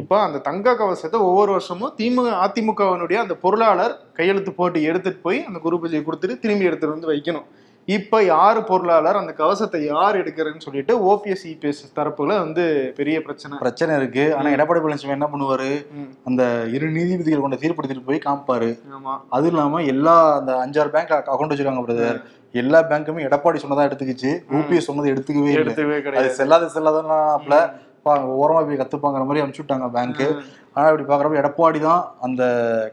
இப்போ 0.01 0.15
அந்த 0.25 0.37
தங்க 0.49 0.75
கவசத்தை 0.81 1.17
ஒவ்வொரு 1.29 1.51
வருஷமும் 1.51 1.93
திமுக 1.97 2.27
அதிமுகவினுடைய 2.43 3.17
அந்த 3.23 3.33
பொருளாளர் 3.45 3.95
கையெழுத்து 4.19 4.51
போட்டு 4.59 4.81
எடுத்துட்டு 4.89 5.19
போய் 5.25 5.39
அந்த 5.47 5.59
குரு 5.65 5.79
பூஜையை 5.81 6.03
கொடுத்துட்டு 6.05 6.35
திரும்பி 6.43 6.69
எடுத்துட்டு 6.69 6.95
வந்து 6.95 7.11
வைக்கணும். 7.13 7.47
இப்ப 7.95 8.19
யாரு 8.23 8.63
பொருளாளர் 8.63 9.19
அந்த 9.19 9.33
கவசத்தை 9.33 9.79
யார் 9.85 10.15
எடுக்கிறேன்னு 10.21 10.63
சொல்லிட்டு 10.65 10.93
ஓபிஎஸ் 11.11 11.45
இபிஎஸ் 11.51 11.81
தரப்புல 11.95 12.31
வந்து 12.43 12.93
பெரிய 12.95 13.21
பிரச்சனை. 13.21 13.57
பிரச்சனை 13.57 13.95
இருக்கு. 13.95 14.35
ஆனா 14.35 14.49
எடப்பாடி 14.49 14.81
பழனிசாமி 14.85 15.15
என்ன 15.17 15.29
பண்ணுவாரு? 15.33 15.69
அந்த 16.23 16.43
இரு 16.73 16.89
நீதிபதிகள் 16.89 17.43
கொண்ட 17.45 17.59
தீர்ப்படுத்திட்டு 17.61 18.05
போய் 18.05 18.25
காமிப்பாரு. 18.25 18.69
ஆமா. 18.97 19.13
அது 19.29 19.47
இல்லாம 19.47 19.83
எல்லா 19.93 20.15
அந்த 20.39 20.53
அஞ்சாறு 20.63 20.91
பேங்க் 20.95 21.13
அக்கௌண்ட் 21.33 21.53
வச்சிருக்காங்க 21.53 21.83
பிரதர் 21.87 22.19
எல்லா 22.51 22.79
பேங்க்குமே 22.89 23.25
எடப்பாடி 23.29 23.57
சொன்னதா 23.63 23.87
எடுத்துக்கிச்சு. 23.89 24.33
யூபிஎஸ் 24.55 24.87
சொன்னதை 24.89 25.11
எடுத்துக்கவே 25.13 25.55
எடுத்துக்கவே 25.61 26.01
கிடையாது. 26.01 26.35
செல்லாத 26.39 27.59
செல்லாதனாப்ல 28.07 28.39
ஓரமா 28.43 28.61
போய் 28.67 28.81
கத்துப்பாங்கிற 28.81 29.25
மாதிரி 29.29 29.41
அனுப்பிச்சு 29.43 29.63
விட்டாங்க 29.63 29.89
பேங்க் 29.97 30.23
ஆனா 30.77 30.87
இப்படி 30.89 31.05
பாக்குறப்ப 31.09 31.37
எடப்பாடி 31.41 31.79
தான் 31.79 32.01
அந்த 32.25 32.43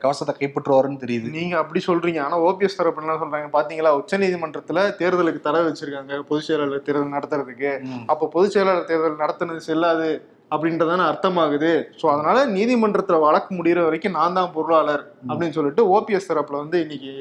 கவசத்தை 0.03 0.33
கைப்பற்றுவாருன்னு 0.37 1.03
தெரியுது. 1.03 1.27
நீங்க 1.39 1.55
அப்படி 1.63 1.81
சொல்றீங்க. 1.87 2.21
ஆனா 2.27 2.37
ஓபிஎஸ் 2.49 2.79
தரப்பு 2.79 3.03
என்ன 3.03 3.17
சொல்றாங்க? 3.23 3.49
பாத்தீங்களா? 3.57 3.91
உச்சநீதிமன்றத்துல 4.01 4.85
தேர்தலுக்கு 5.01 5.41
தடை 5.47 5.61
வச்சிருக்காங்க 5.67 6.21
பொதுச் 6.31 6.47
செயலாளர் 6.47 6.87
தேர்தல் 6.87 7.17
நடத்துறதுக்கு. 7.17 7.73
அப்ப 8.13 8.29
பொதுச் 8.37 8.55
செயலாளர் 8.55 8.89
தேர்தல் 8.93 9.21
நடத்துனது 9.25 9.69
செல்லாது 9.69 10.09
அப்படின்றதான 10.55 11.05
அர்த்தமாகுது. 11.11 11.73
சோ 12.01 12.07
அதனால 12.15 12.47
நீதிமன்றத்துல 12.57 13.19
வழக்கு 13.27 13.53
முடியிற 13.59 13.83
வரைக்கும் 13.85 14.17
நான் 14.19 14.37
தான் 14.39 14.53
பொருளாளர் 14.57 15.05
அப்படின்னு 15.29 15.57
சொல்லிட்டு 15.59 15.85
ஓபிஎஸ் 15.97 16.31
தரப்புல 16.31 16.63
வந்து 16.65 16.81
இன்னைக்கு 16.85 17.15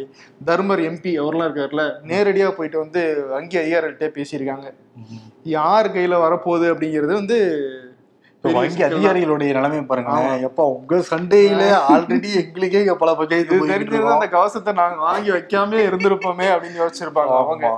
தர்மர் 0.49 0.83
எம்பி 0.89 1.13
அவர்லாம் 1.23 1.47
இருக்காருல்ல 1.49 1.85
நேரடியா 2.11 2.49
போயிட்டு 2.57 2.83
வந்து 2.85 3.03
வங்கி 3.35 3.57
அதிகாரிகிட்டே 3.63 4.09
பேசியிருக்காங்க. 4.17 4.67
யார் 5.57 5.95
கையில 5.95 6.17
வரப்போகுது 6.25 6.67
அப்படிங்கிறது 6.73 7.13
வந்து 7.21 7.39
வங்கி. 8.43 8.83
அதிகாரிகளுடைய 8.83 9.51
நிலைமை 9.57 9.81
பாருங்க 9.81 10.15
எப்ப 10.47 10.63
உங்க 10.77 10.95
சண்டையில 11.11 11.61
ஆல்ரெடி 11.91 12.29
எங்களுக்கே 12.41 12.81
பல 13.03 13.11
பஞ்சாயத்து 13.19 13.59
தெரிஞ்சிருந்தா. 13.71 14.15
அந்த 14.15 14.27
கவசத்தை 14.35 14.73
நாங்க 14.73 14.97
வாங்கி 15.07 15.31
வைக்காம 15.35 15.79
இருந்திருப்போமே 15.87 16.47
அப்படின்னு 16.53 16.81
யோசிச்சிருப்பாங்க 16.81 17.33
அவங்க. 17.41 17.69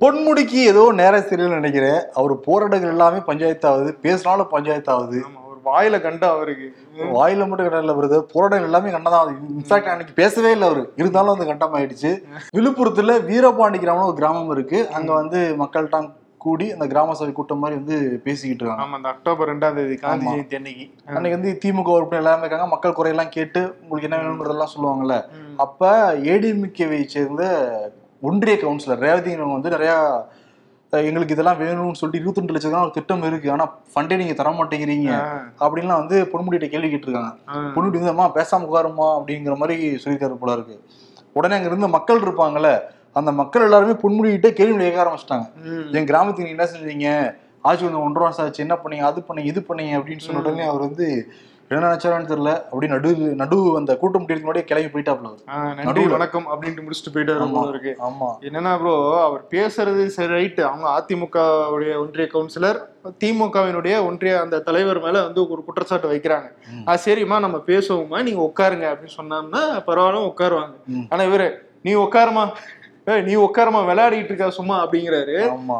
பொன்முடிக்கு 0.00 0.58
ஏதோ 0.70 0.82
நேர 1.00 1.18
சரியில் 1.18 1.58
நினைக்கிறேன். 1.58 2.00
அவர் 2.14 2.34
போராட்டங்கள் 2.40 2.90
எல்லாமே 2.90 3.20
பஞ்சாயத்து 3.28 3.68
ஆகுது 3.68 3.92
பேசினாலும் 4.06 4.52
பஞ்சாயத்து 4.54 4.96
ஒரு 4.96 5.60
வாயில 5.68 6.00
கண்ட 6.00 6.24
அவருக்கு. 6.30 6.66
வாயில 7.14 7.46
மட்டும் 7.48 7.68
கண்டல 7.68 7.94
வருது 8.00 8.18
போராட்டம் 8.32 8.66
எல்லாமே 8.66 8.90
கண்டதான் 8.90 9.30
இன்ஃபேக்ட் 9.60 9.92
அன்னைக்கு 9.92 10.14
பேசவே 10.14 10.50
இல்லை 10.50 10.66
அவரு. 10.68 10.82
இருந்தாலும் 10.96 11.32
அந்த 11.34 11.44
கண்டம் 11.44 11.74
ஆயிடுச்சு 11.74 12.10
விழுப்புரத்துல 12.56 13.16
வீரபாண்டி 13.30 13.78
கிராமம் 13.78 14.10
ஒரு 14.10 14.18
கிராமம் 14.20 14.50
இருக்கு. 14.50 14.80
அங்க 14.98 15.10
வந்து 15.12 15.40
மக்கள்கிட்ட 15.62 16.00
கூடி 16.44 16.72
அந்த 16.72 16.86
கிராம 16.86 17.14
சபை 17.14 17.32
கூட்டம் 17.32 17.58
மாதிரி 17.58 17.80
வந்து 17.80 17.96
பேசிக்கிட்டு 18.24 18.64
இருக்காங்க. 18.64 18.84
ஆமா 18.84 18.98
அந்த 18.98 19.08
அக்டோபர் 19.08 19.48
ரெண்டாம் 19.48 19.74
தேதி 19.74 19.96
காந்தி. 19.96 20.26
ஜெயந்தி 20.26 20.56
அன்னைக்கு 20.56 20.84
அன்னைக்கு 21.06 21.36
வந்து 21.38 21.52
திமுக 21.64 21.94
உறுப்பினர் 21.94 22.22
எல்லாமே 22.24 22.40
இருக்காங்க. 22.40 22.66
மக்கள் 22.66 22.92
குறையெல்லாம் 22.92 23.28
கேட்டு 23.28 23.60
உங்களுக்கு 23.82 24.08
என்ன 24.08 24.18
வேணும்ன்றதெல்லாம் 24.22 24.74
சொல்லுவாங்கல்ல. 24.74 25.16
அப்ப 25.56 25.90
ஏடிஎம்கேவை 26.32 27.04
சேர்ந்த 27.04 27.44
ஒன்றிய 28.20 28.56
கவுன்சிலர் 28.56 29.04
ரேவதிங்கிறவங்க 29.06 29.52
வந்து 29.52 29.70
நிறைய 29.70 29.92
எங்களுக்கு 30.92 31.34
இதெல்லாம் 31.34 31.60
வேணும்னு 31.60 31.92
சொல்லிட்டு 31.92 32.26
இருபத்தி 32.26 32.52
லட்சம் 32.52 32.82
ஒரு 32.82 32.90
திட்டம் 32.90 33.22
இருக்கு. 33.22 33.50
ஆனா 33.50 33.64
ஃபண்டே 33.94 34.16
நீங்க 34.16 34.32
தர 34.32 34.50
மாட்டேங்கிறீங்க 34.50 35.08
அப்படின்லாம் 35.60 36.00
வந்து 36.02 36.30
பொன்முடிகிட்ட 36.32 36.68
கேள்வி 36.68 36.94
கேட்டிருக்காங்க. 36.94 37.30
ஆ. 37.48 37.54
பொன்முடி 37.74 37.98
வந்து 38.00 38.40
பேசாம 38.40 38.64
உட்காருமா 38.68 39.06
அப்படிங்கிற 39.18 39.56
மாதிரி 39.56 39.76
சொல்லியிருக்காரு 39.94 40.36
போல 40.36 40.52
இருக்கு. 40.52 40.76
உடனே 41.32 41.54
அங்க 41.54 41.66
இருந்த 41.66 41.88
மக்கள் 41.88 42.20
இருப்பாங்கல்ல. 42.20 42.70
அந்த 43.16 43.30
மக்கள் 43.40 43.66
எல்லாருமே 43.68 43.94
பொன்முடிகிட்ட 44.02 44.50
கேள்வி 44.58 44.76
கேட்க 44.82 45.02
ஆரம்பிச்சிட்டாங்க. 45.04 45.46
என் 45.98 46.10
கிராமத்துக்கு 46.10 46.46
நீங்க 46.46 46.56
என்ன 46.58 46.68
செஞ்சீங்க 46.72 47.08
ஆட்சி 47.68 47.84
வந்து 47.86 48.04
ஒன்றரை 48.06 48.24
வருஷம் 48.26 48.44
ஆச்சு 48.46 48.64
என்ன 48.66 48.76
பண்ணீங்க 48.82 49.04
அது 49.10 49.20
பண்ணீங்க 49.28 49.50
இது 49.52 49.60
பண்ணீங்க 49.68 49.98
அப்படின்னு 49.98 50.24
சொன்ன 50.24 50.40
உடனே 50.44 50.64
அவர் 50.70 50.86
வந்து 50.88 51.06
என்ன 51.70 51.86
நினைச்சாருன்னு 51.88 52.30
தெரியல 52.30 52.50
அப்படி 52.70 52.86
நடு 52.92 53.10
நடு 53.42 53.56
அந்த 53.78 53.92
கூட்டம் 54.00 54.24
முடியறதுக்கு 54.24 54.70
கிளம்பி 54.70 54.90
போயிட்டாப்ல 54.94 55.28
நன்றி. 55.78 56.02
வணக்கம் 56.14 56.46
அப்படின்ட்டு 56.52 56.84
முடிச்சுட்டு 56.86 57.12
போயிட்டாரு. 57.14 57.46
போல 57.54 57.70
இருக்கு 57.72 57.92
ஆமா 58.08 58.28
என்னன்னா 58.46 58.72
ப்ரோ 58.80 58.92
அவர் 59.28 59.42
பேசுறது 59.54 60.04
சரி 60.16 60.30
ரைட்டு 60.34 60.62
அவங்க 60.70 60.86
அதிமுக 60.98 61.38
உடைய 61.74 61.94
ஒன்றிய 62.02 62.26
கவுன்சிலர் 62.34 62.78
திமுகவினுடைய 63.22 63.94
ஒன்றிய 64.08 64.34
அந்த 64.44 64.62
தலைவர் 64.68 65.04
மேல 65.06 65.22
வந்து 65.28 65.42
ஒரு 65.54 65.62
குற்றச்சாட்டு 65.68 66.12
வைக்கிறாங்க. 66.12 66.48
ஆ 66.88 66.98
சரிம்மா 67.06 67.38
நம்ம 67.46 67.60
பேசுவோமா 67.70 68.20
நீங்க 68.28 68.42
உட்காருங்க 68.50 68.88
அப்படின்னு 68.92 69.18
சொன்னோம்னா 69.20 69.64
பரவாயில்ல 69.88 70.30
உட்காருவாங்க. 70.32 70.74
ஆனா 71.10 71.24
இவரு 71.30 71.48
நீ 71.86 71.94
உட்காருமா 72.04 72.44
நீ 73.24 73.32
உட்காருமா 73.40 73.80
விளையாடிட்டு 73.86 74.30
இருக்கா 74.30 74.46
சும்மா 74.56 74.76
அப்படிங்கிறாரு. 74.82 75.34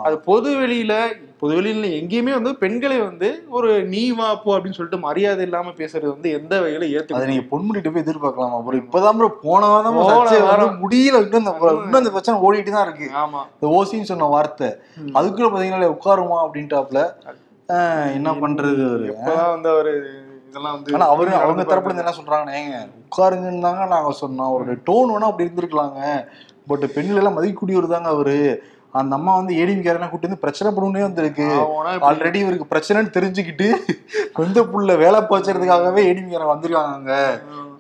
அது 0.07 0.17
பொது 0.27 0.49
வெளியில 0.59 0.95
பொது 1.41 1.53
வெளியில 1.57 1.87
எங்கேயுமே 1.99 2.33
வந்து 2.37 2.51
பெண்களை 2.61 2.97
வந்து 3.01 3.29
ஒரு 3.51 3.71
நீ 3.89 4.03
வா 4.11 4.29
போ 4.43 4.51
அப்படின்னு 4.57 4.77
சொல்லிட்டு 4.77 5.01
மரியாதை 5.05 5.43
இல்லாம 5.47 5.73
பேசுறது 5.79 6.11
வந்து 6.11 6.29
எந்த 6.39 6.53
வகையில 6.61 6.89
ஏத்துக்க 6.95 7.31
நீங்க 7.31 7.47
பொன்முடிட்டு 7.51 7.93
போய் 7.93 8.05
எதிர்பார்க்கலாமா? 8.05 8.59
bro 8.67 8.77
இப்பதான் 8.83 9.19
bro 9.19 9.29
போன 9.43 9.71
வாரம். 9.71 10.77
முடியல 10.83 11.23
இன்னும் 11.23 11.43
இந்த 11.99 12.13
பிரச்சனை 12.15 12.37
ஓடிட்டு 12.45 12.75
தான் 12.77 12.87
இருக்கு. 12.89 13.09
ஆமா. 13.23 13.43
இந்த 13.55 13.73
ஓசின்னு 13.77 14.11
சொன்ன 14.13 14.29
வார்த்தை. 14.33 14.71
அதுக்குள்ள 15.19 15.51
பாத்தீங்கன்னா 15.51 15.91
உட்காருமா 15.95 16.39
அப்படின்ட்டாப்ல. 16.45 17.01
ஆஹ், 17.69 18.09
என்ன 18.17 18.31
பண்றது 18.41 18.83
வந்து 19.49 19.71
அவரு 19.71 19.93
இதெல்லாம் 20.49 20.75
வந்து 20.75 20.95
ஆனா 20.97 21.07
அவரு 21.13 21.31
அவங்க 21.39 21.63
தரப்புல 21.65 21.91
இருந்து 21.91 22.05
என்ன 22.05 22.17
சொல்றாங்கன்னா 22.19 22.57
ஏங்க 22.59 22.75
உட்காருங்கன்னு 23.03 23.65
தாங்க 23.65 23.87
நாங்க 23.93 24.13
சொன்னோம். 24.21 24.49
அவருடைய 24.51 24.77
டோன் 24.89 25.13
வேணா 25.13 25.31
அப்படி 25.31 25.47
இருந்திருக்கலாங்க. 25.47 26.01
பட் 26.71 26.87
பெண்கள் 26.95 27.21
எல்லாம் 27.23 27.37
மதிக்கக்கூடியவர் 27.39 27.95
தாங்க 27.95 28.11
அவரு. 28.17 28.39
அந்த 28.99 29.13
அம்மா 29.19 29.33
வந்து 29.39 29.53
ஏடிஎம்கேரெல்லாம் 29.61 30.11
கூட்டி 30.11 30.29
வந்து 30.29 30.43
பிரச்சனை 30.43 30.69
பண்ணுனே 30.75 31.01
வந்திருக்கு. 31.07 31.47
ஆல்ரெடி 32.09 32.39
இவருக்கு 32.43 32.67
பிரச்சனைன்னு 32.73 33.15
தெரிஞ்சுக்கிட்டு 33.17 33.69
சொந்த 34.37 34.63
புள்ள 34.73 34.97
வேலை 35.03 35.21
பாய்ச்சறதுக்காகவே 35.31 36.03
ஏடிஎம்கேரன் 36.11 36.53
வந்திருக்காங்க 36.53 37.15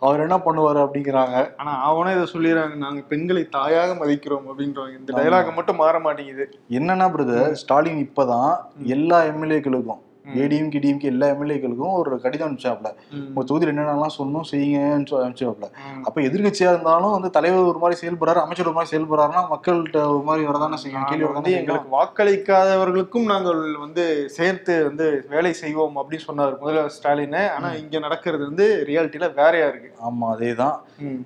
அவர் 0.06 0.24
என்ன 0.24 0.36
பண்ணுவாரு 0.46 0.80
அப்படிங்கிறாங்க. 0.84 1.36
ஆனா 1.60 1.72
அவனே 1.90 2.14
இதை 2.16 2.24
சொல்லிடுறாங்க 2.32 2.74
நாங்க 2.84 3.02
பெண்களை 3.12 3.44
தாயாக 3.58 3.92
மதிக்கிறோம் 4.00 4.48
அப்படின்றவங்க 4.50 4.98
இந்த 5.00 5.12
டைலாக் 5.18 5.56
மட்டும் 5.58 5.80
மாற 5.82 6.00
மாட்டேங்குது. 6.06 6.46
என்னன்னா 6.78 7.06
பிரதர் 7.14 7.54
ஸ்டாலின் 7.62 8.02
இப்பதான் 8.06 8.52
எல்லா 8.96 9.20
எம்எல்ஏக்களுக்கும். 9.32 10.02
ஏடிஎம்கே 10.28 10.80
டிஎம்கே 10.84 11.02
எல்லா 11.02 11.26
எம்எல்ஏக்களுக்கும் 11.26 11.92
ஒரு 11.92 12.20
கடிதம் 12.20 12.48
அனுப்பிச்சாப்ல. 12.48 12.94
உங்க 13.28 13.44
தொகுதியில் 13.44 13.76
என்னென்னலாம் 13.76 14.14
சொல்லணும் 14.18 14.48
செய்யுங்கன்னு 14.50 15.06
சொல்லி 15.06 15.28
அனுப்பிச்சாப்ல. 15.28 15.66
அப்ப 16.04 16.20
எதிர்கட்சியா 16.20 16.70
இருந்தாலும் 16.72 17.10
வந்து 17.10 17.30
தலைவர் 17.30 17.64
ஒரு 17.64 17.78
மாதிரி 17.78 18.06
செயல்படுறாரு 18.06 18.40
அமைச்சர் 18.40 18.66
ஒரு 18.66 18.74
மாதிரி 18.74 18.90
செயல்படுறாருன்னா 18.92 19.42
மக்கள்கிட்ட 19.54 19.96
ஒரு 19.96 20.22
மாதிரி 20.22 20.46
வரதானே 20.46 20.74
செய்யும்? 20.74 21.04
கேள்வி 21.04 21.24
வரதானே 21.24 21.56
எங்களுக்கு 21.56 21.96
வாக்களிக்காதவர்களுக்கும் 21.96 23.24
நாங்கள் 23.24 23.76
வந்து 23.76 24.28
சேர்த்து 24.28 24.84
வந்து 24.84 25.26
வேலை 25.28 25.52
செய்வோம் 25.52 25.96
அப்படின்னு 25.96 26.16
சொன்னார் 26.16 26.58
முதல்வர் 26.58 26.90
ஸ்டாலின். 26.90 27.32
ஆனா 27.34 27.72
இங்க 27.72 27.98
நடக்கிறது 27.98 28.44
வந்து 28.44 28.84
ரியாலிட்டியில 28.88 29.34
வேறையா 29.34 29.68
இருக்கு. 29.68 29.92
ஆமா 30.10 30.24
அதேதான். 30.24 30.76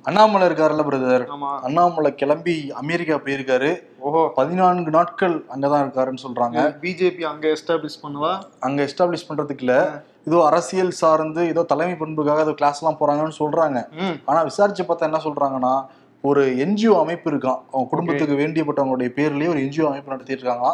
அண்ணாமலை 0.03 0.49
இருக்காருல்ல 0.49 0.85
பிரதர்? 0.91 1.27
அண்ணாமலை 1.63 2.15
கிளம்பி 2.15 2.73
அமெரிக்கா 2.73 3.15
போயிருக்காரு. 3.15 3.87
ஓஹோ. 3.99 4.33
பதினான்கு 4.35 4.91
நாட்கள் 4.91 5.45
அங்கதான் 5.57 5.85
இருக்காருன்னு 5.85 6.25
சொல்றாங்க. 6.29 6.79
பிஜேபி 6.83 7.21
அங்க 7.21 7.49
எஸ்டாப்ளிஷ் 7.49 8.03
பண்ணுவா? 8.03 8.39
அங்க 8.61 8.88
எஸ்டாப்ளிஷ் 8.89 9.29
பண்றதுக்கு 9.29 9.65
இல்ல. 9.67 9.77
ஏதோ 10.25 10.45
அரசியல் 10.45 10.91
சார்ந்து 10.91 11.47
ஏதோ 11.49 11.63
தலைமை 11.63 11.95
பண்புக்காக 11.95 12.41
ஏதோ 12.41 12.53
கிளாஸ் 12.53 12.83
எல்லாம் 12.83 13.01
போறாங்கன்னு 13.01 13.39
சொல்றாங்க. 13.39 13.79
ஆனா 14.25 14.43
விசாரிச்சு 14.43 14.85
பார்த்தா 14.85 15.09
என்ன 15.11 15.21
சொல்றாங்கன்னா 15.25 15.73
ஒரு 16.25 16.43
என்ஜிஓ 16.57 16.95
அமைப்பு 17.01 17.31
இருக்கான் 17.31 17.59
அவங்க 17.73 17.89
குடும்பத்துக்கு 17.91 18.35
வேண்டியப்பட்டவங்களுடைய 18.35 19.11
பேர்லயே 19.17 19.49
ஒரு 19.49 19.61
என்ஜிஓ 19.61 19.87
அமைப்பு 19.87 20.13
நடத்திட்டு 20.13 20.43
இருக்காங்க. 20.43 20.71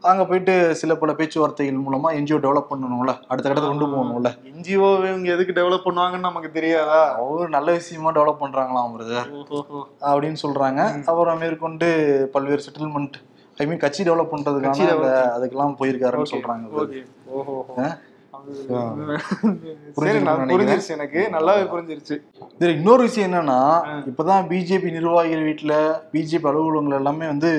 அங்க 0.00 0.26
போயிட்டு 0.26 0.74
சில 0.74 0.96
பல 0.96 1.14
பேச்சுவார்த்தைகள் 1.14 1.80
மூலமா 1.84 2.08
என்ஜிஓ 2.18 2.38
டெவலப் 2.44 2.70
பண்ணணும்ல. 2.70 3.12
அடுத்த 3.28 3.46
கட்டத்தை 3.48 3.70
கொண்டு 3.70 3.86
போகணும்ல. 3.86 4.30
என்ஜிஓ 4.52 4.88
இவங்க 5.08 5.32
எதுக்கு 5.32 5.60
டெவலப் 5.60 5.86
பண்ணுவாங்கன்னு 5.86 6.28
நமக்கு 6.28 6.50
தெரியாதா? 6.50 7.14
அவங்க 7.14 7.48
நல்ல 7.48 7.72
விஷயமா 7.72 8.12
டெவலப் 8.12 8.42
பண்றாங்களாம் 8.42 8.94
பிரதர். 8.96 9.30
அப்படின்னு 10.10 10.40
சொல்றாங்க. 10.42 10.80
அப்புறம் 11.06 11.38
மேற்கொண்டு 11.38 11.88
பல்வேறு 12.32 12.62
செட்டில்மெண்ட் 12.66 13.18
ஐ 13.58 13.66
மீன் 13.66 13.78
கட்சி 13.78 14.02
டெவலப் 14.04 14.32
பண்றதுக்கான 14.32 14.86
அதுக்கெல்லாம் 15.34 15.76
போயிருக்காருன்னு 15.80 16.32
சொல்றாங்க 16.34 16.66
புரிஞ்சிருச்சு 20.50 20.90
எனக்கு. 20.90 21.20
நல்லாவே 21.32 21.64
புரிஞ்சிருச்சு. 21.72 22.16
இதுல 22.56 22.74
இன்னொரு 22.74 23.02
விஷயம் 23.02 23.30
என்னன்னா 23.30 23.58
இப்பதான் 24.08 24.48
பிஜேபி 24.48 24.90
நிர்வாகிகள் 24.90 25.44
வீட்டுல 25.44 25.74
பிஜேபி 26.12 26.46
அலுவலகங்கள் 26.46 26.98
எல்லாமே 26.98 27.26
வந்து 27.26 27.50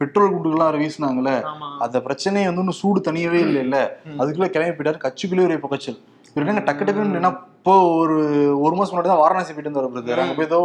பெட்ரோல் 0.00 0.32
குண்டுகள்லாம் 0.32 0.80
வீசினாங்கல்ல 0.80 1.32
அந்த 1.78 2.00
பிரச்சனையை 2.00 2.46
வந்து 2.46 2.60
இன்னும் 2.60 2.78
சூடு 2.78 3.00
தனியவே 3.00 3.40
இல்லை 3.40 3.62
இல்ல. 3.62 3.78
அதுக்குள்ள 4.18 4.46
கிளம்பி 4.48 4.76
போயிட்டாரு 4.76 5.04
கட்சிக்குள்ளே 5.04 5.44
ஒரு 5.44 5.60
புகைச்சல். 5.60 5.98
இவர் 6.28 6.44
என்னங்க 6.44 6.62
டக்கு 6.62 6.84
டக்குன்னு 6.84 7.16
என்ன 7.16 7.30
இப்போ 7.56 7.72
ஒரு 7.94 8.16
ஒரு 8.60 8.74
மாசம் 8.74 8.94
முன்னாடி 8.94 9.04
தான் 9.04 9.18
வாரணாசி 9.18 9.52
போயிட்டு 9.52 9.70
இருந்தாரு 9.70 9.90
பிரதர். 9.90 10.20
அங்க 10.20 10.34
போய் 10.34 10.46
ஏதோ 10.46 10.60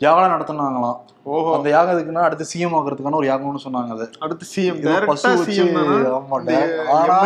யாகம் 0.00 0.32
நடத்தினாங்களாம். 0.32 0.98
ஓஹோ. 1.26 1.50
அந்த 1.56 1.68
யாகம் 1.68 1.94
எதுக்குன்னா 1.94 2.22
அடுத்து 2.22 2.44
சிஎம் 2.52 2.76
ஆகிறதுக்கான 2.76 3.14
ஒரு 3.14 3.28
யாகம்னு 3.28 3.64
சொன்னாங்க 3.64 3.90
அது. 3.92 4.06
அடுத்து 4.20 4.46
சிஎம் 4.54 4.78
பசு 5.06 5.26
வச்சு 5.34 5.62
ஆமா, 6.14 6.38
ஆனா- 6.94 7.20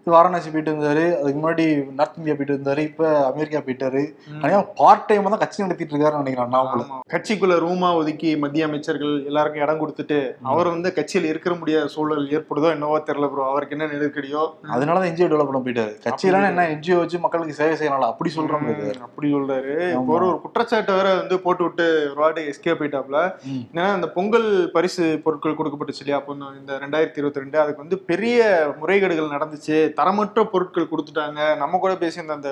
வாரணாசி 0.07 0.49
போயிட்டு 0.49 0.71
இருந்தாரு. 0.71 1.19
அதுக்கு 1.19 1.39
முன்னாடி 1.39 1.91
நார்த் 1.91 2.17
இந்தியா 2.17 2.35
போயிட்டு 2.35 2.55
இருந்தாரு. 2.57 2.77
இப்ப 2.77 3.25
அமெரிக்கா 3.25 3.59
போயிட்டாரு. 3.59 4.13
ஆனா 4.41 4.61
பார்ட் 4.61 5.05
டைம் 5.05 5.23
தான் 5.23 5.37
கட்சி 5.37 5.63
நடத்திட்டு 5.63 5.95
இருக்காருன்னு 5.95 6.17
நினைக்கிறேன் 6.17 6.47
அண்ணாமலை. 6.47 6.85
கட்சிக்குள்ள 7.13 7.55
ரூமா 7.59 7.95
ஒதுக்கி 7.95 8.37
மத்திய 8.37 8.65
அமைச்சர்கள் 8.65 9.25
எல்லாருக்கும் 9.25 9.61
இடம் 9.61 9.81
கொடுத்துட்டு 9.81 10.35
அவர் 10.41 10.67
வந்து 10.67 10.93
கட்சியில் 10.93 11.27
இருக்க 11.27 11.53
முடியாத 11.53 11.87
சூழல் 11.87 12.29
ஏற்படுதோ 12.29 12.69
என்னவோ 12.69 12.99
தெரியல 12.99 13.31
ப்ரோ 13.31 13.45
அவருக்கு 13.45 13.77
என்ன 13.77 13.93
நெருக்கடியோ? 13.93 14.53
அதனாலதான் 14.71 15.09
என்ஜிஓ 15.11 15.27
டெவலப் 15.27 15.49
பண்ண 15.51 15.59
போயிட்டாரு. 15.59 15.93
கட்சியில 16.03 16.45
என்ன 16.45 16.67
என்ஜிஓ 16.67 16.97
வச்சு 16.97 17.19
மக்களுக்கு 17.19 17.53
சேவை 17.53 17.75
செய்யலாம் 17.75 18.01
அப்படி. 18.01 18.27
ம், 18.35 19.01
அப்படி 19.01 19.33
சொல்றாரு. 19.33 19.95
ஒரு 20.07 20.27
ஒரு 20.27 20.41
குற்றச்சாட்டை 20.41 20.95
வேற 20.95 21.15
வந்து 21.15 21.39
போட்டு 21.39 21.63
விட்டு 21.63 22.09
ஒரு 22.11 22.15
வாட்டி 22.15 22.41
எஸ்கே 22.41 22.73
போயிட்டாப்ல. 22.73 23.33
ம். 23.45 23.63
ஏன்னா 23.73 23.95
இந்த 23.95 24.09
பொங்கல் 24.09 24.69
பரிசு 24.71 25.19
பொருட்கள் 25.23 25.55
கொடுக்கப்பட்டுச்சு 25.55 25.99
இல்லையா? 25.99 26.17
அப்போ 26.17 26.33
இந்த 26.59 26.73
ரெண்டாயிரத்தி 26.73 27.19
இருபத்தி 27.19 27.39
ரெண்டு 27.39 27.59
அதுக்கு 27.59 27.81
வந்து 27.81 27.97
பெரிய 27.97 28.37
முறைகேடுகள் 28.81 29.35
நடந்துச்சு. 29.37 29.88
தரமற்ற 29.97 30.43
பொருட்கள் 30.53 30.89
கொடுத்துட்டாங்க. 30.91 31.39
நம்ம 31.61 31.79
கூட 31.83 31.93
பேசியிருந்த 32.03 32.37
அந்த 32.37 32.51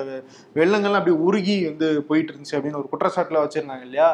வெள்ளங்கள்லாம் 0.58 1.00
அப்படி 1.00 1.16
உருகி 1.26 1.56
வந்து 1.68 1.88
போயிட்டு 2.08 2.32
இருந்துச்சு 2.32 2.56
அப்படின்னு 2.56 2.80
ஒரு 2.82 2.90
குற்றச்சாட்டுல 2.92 3.42
வச்சிருந்தாங்க 3.44 3.86
இல்லையா. 3.88 4.08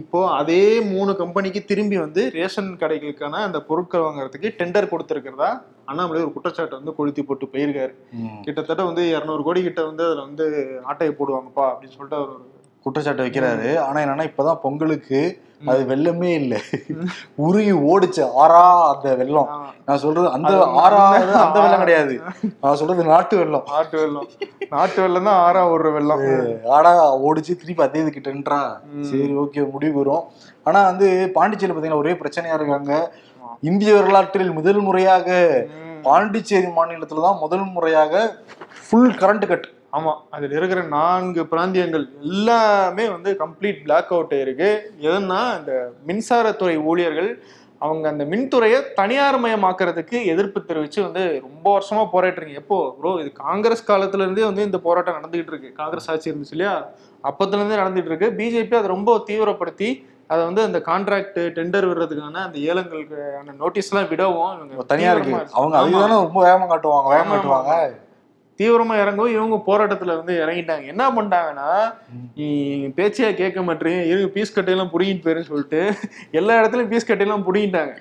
இப்போ 0.00 0.20
அதே 0.40 0.62
மூணு 0.92 1.14
கம்பெனிக்கு 1.22 1.62
திரும்பி 1.70 1.98
வந்து 2.04 2.24
ரேஷன் 2.38 2.70
கடைகளுக்கான 2.82 3.42
அந்த 3.48 3.60
பொருட்கள் 3.70 4.06
வாங்குறதுக்கு 4.06 4.50
டெண்டர் 4.60 4.92
கொடுத்துருக்கிறதா? 4.92 5.50
அண்ணாமலை 5.92 6.20
ஒரு 6.26 6.34
குற்றச்சாட்டை 6.36 6.76
வந்து 6.80 6.96
கொளுத்தி 6.98 7.22
போட்டு 7.24 7.46
போயிருக்காரு. 7.54 7.94
கிட்டத்தட்ட 8.46 8.82
வந்து 8.90 9.04
இரநூறு 9.16 9.42
கோடி 9.48 9.62
கிட்ட 9.68 9.80
வந்து 9.90 10.04
அதுல 10.08 10.24
வந்து 10.28 10.46
ஆட்டையை 10.90 11.14
போடுவாங்கப்பா 11.18 11.66
அப்படின்னு 11.72 11.96
சொல்லிட்டு 11.96 12.20
அவர் 12.20 12.32
குற்றச்சாட்டு 12.86 13.24
வைக்கிறாரு. 13.26 13.68
ஆனா 13.86 13.98
என்னன்னா 14.04 14.26
இப்பதான் 14.30 14.62
பொங்கலுக்கு 14.64 15.20
அது 15.64 15.84
வெள்ளமே 15.84 16.34
இல்ல. 16.34 16.56
உருகி 17.34 17.72
ஓடுச்சு. 17.72 18.30
ஆறா 18.38 18.94
அந்த 18.94 19.14
வெள்ளம். 19.14 19.48
நான் 19.86 19.98
சொல்றது 19.98 20.30
அந்த 20.30 20.48
ஆறா 20.48 20.98
அந்த- 21.16 21.60
வெள்ளம் 21.60 21.78
கிடையாது. 21.78 22.20
நான் 22.60 22.76
சொல்றது 22.76 23.04
நாட்டு 23.04 23.36
வெள்ளம். 23.36 23.62
நாட்டு 23.70 24.00
வெள்ளம். 24.00 24.28
நாட்டு 24.70 25.02
வெள்ளம் 25.02 25.24
தான் 25.24 25.40
ஆறா 25.46 25.58
ஓடுற 25.58 25.92
வெள்ளம். 25.92 26.24
ஆடா 26.68 27.18
ஓடிச்சு 27.18 27.56
திருப்பி 27.56 27.82
அதே 27.82 28.00
இதுக்கிட்டன்றா 28.00 28.76
ம். 28.92 29.02
சரி 29.02 29.36
ஓகே 29.36 29.70
முடிவு 29.70 29.98
வரும். 29.98 30.24
ஆனா 30.64 30.84
வந்து 30.84 31.30
பாண்டிச்சேரி 31.34 31.72
பாத்தீங்கன்னா 31.72 31.96
ஒரே 31.96 32.12
பிரச்சனையா 32.12 32.54
இருக்காங்க. 32.54 33.12
இந்திய 33.60 33.94
வரலாற்றில் 33.94 34.52
முதல் 34.52 34.80
முறையாக. 34.80 35.66
பாண்டிச்சேரி 36.02 36.66
மாநிலத்துல 36.66 37.22
தான் 37.22 37.38
முதல் 37.40 37.64
முறையாக 37.64 38.36
ஃபுல் 38.90 39.10
கரண்ட் 39.10 39.46
கட் 39.46 39.68
ஆமா 39.96 40.12
அதுல 40.30 40.56
இருக்கிற 40.58 40.80
நான்கு 40.94 41.42
பிராந்தியங்கள் 41.50 42.04
எல்லாமே 42.22 43.04
வந்து 43.12 43.30
கம்ப்ளீட் 43.40 43.84
பிளாக் 43.84 44.10
அவுட் 44.12 44.34
இருக்கு. 44.38 44.70
எதுன்னா 45.06 45.40
இந்த 45.58 45.72
மின்சாரத்துறை 46.08 46.76
ஊழியர்கள் 46.88 47.30
அவங்க 47.80 48.04
அந்த 48.08 48.24
மின்துறையை 48.24 48.78
தனியார்மயமாக்குறதுக்கு 49.00 50.18
எதிர்ப்பு 50.32 50.58
தெரிவிச்சு 50.62 51.00
வந்து 51.02 51.22
ரொம்ப 51.44 51.66
வருஷமா 51.74 52.04
போராட்டுறீங்க 52.12 52.60
எப்போ? 52.60 52.78
ப்ரோ 52.96 53.10
இது 53.20 53.30
காங்கிரஸ் 53.42 53.88
காலத்துல 53.88 54.24
இருந்தே 54.24 54.44
வந்து 54.46 54.62
இந்த 54.62 54.78
போராட்டம் 54.86 55.18
நடந்துகிட்டு 55.18 55.52
இருக்கு 55.52 55.70
காங்கிரஸ் 55.74 56.08
ஆட்சி 56.08 56.30
இருந்துச்சு 56.30 56.54
இல்லையா? 56.56 56.74
அப்பத்துல 57.24 57.60
இருந்தே 57.60 57.80
நடந்துட்டு 57.80 58.12
இருக்கு 58.12 58.28
பிஜேபி 58.38 58.76
அதை 58.76 58.90
ரொம்ப 58.94 59.18
தீவிரப்படுத்தி 59.28 59.90
அதை 60.30 60.40
வந்து 60.44 60.62
அந்த 60.64 60.78
கான்ட்ராக்ட் 60.86 61.38
டெண்டர் 61.56 61.88
விடுறதுக்கான 61.88 62.40
அந்த 62.46 62.58
ஏலங்களுக்கான 62.68 63.56
நோட்டீஸ் 63.60 63.90
எல்லாம் 63.90 64.08
விடவும் 64.12 64.54
இவங்க 64.56 64.86
தனியா 64.92 65.10
இருக்கு 65.12 65.34
அவங்க. 65.54 65.76
அதுதானே 65.82 66.16
ரொம்ப 66.22 66.40
வேகமா 66.46 66.66
காட்டுவாங்க 66.72 67.10
வேகமா 67.12 67.26
ஆமா, 67.26 67.34
காட்டுவாங்க. 67.34 67.74
தீவிரமா 68.60 68.94
இறங்கவும் 69.02 69.34
இவங்க 69.36 69.56
போராட்டத்துல 69.68 70.16
வந்து 70.18 70.34
இறங்கிட்டாங்க. 70.42 70.84
என்ன 70.92 71.04
பண்ணிட்டாங்கன்னா 71.16 71.70
பேச்சையா 72.98 73.30
கேட்க 73.42 73.62
மாட்டேன் 73.68 74.00
இருங்க 74.10 74.28
பீஸ் 74.36 74.56
கட்டையெல்லாம் 74.56 74.92
புடிங்கிட்டு 74.94 75.24
போயிருன்னு 75.24 75.50
சொல்லிட்டு 75.52 75.80
எல்லா 76.40 76.58
இடத்துலயும் 76.60 76.92
பீஸ் 76.92 77.10
கட்டையெல்லாம் 77.10 77.46
புடிங்கிட்டாங்க. 77.48 77.94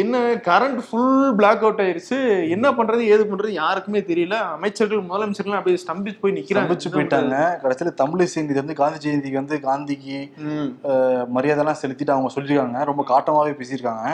என்ன 0.00 0.16
கரண்ட் 0.46 0.80
ஃபுல் 0.86 1.28
பிளாக் 1.36 1.62
அவுட் 1.64 1.80
ஆயிருச்சு. 1.82 2.16
என்ன 2.54 2.70
பண்றது 2.78 3.02
ஏது 3.12 3.22
பண்றது 3.28 3.52
யாருக்குமே 3.60 4.00
தெரியல. 4.08 4.36
அமைச்சர்கள் 4.56 5.06
முதலமைச்சர்கள் 5.10 5.58
அப்படியே 5.58 5.78
ஸ்தம்பிச்சு 5.84 6.20
போய் 6.22 6.34
நிக்கிறாங்க. 6.38 6.76
போயிட்டாங்க. 6.96 7.36
கடைசியில 7.62 7.92
தமிழ் 8.00 8.24
ஜெயந்தி 8.32 8.58
வந்து 8.60 8.76
காந்தி 8.80 8.98
ஜெயந்திக்கு 9.04 9.40
வந்து 9.42 9.58
காந்திக்கு. 9.68 10.18
மரியாதை 11.36 11.62
எல்லாம் 11.64 11.80
செலுத்திட்டு 11.82 12.14
அவங்க 12.16 12.32
சொல்லியிருக்காங்க. 12.34 12.84
ரொம்ப 12.90 13.04
காட்டமாவே 13.12 13.54
பேசியிருக்காங்க. 13.60 14.06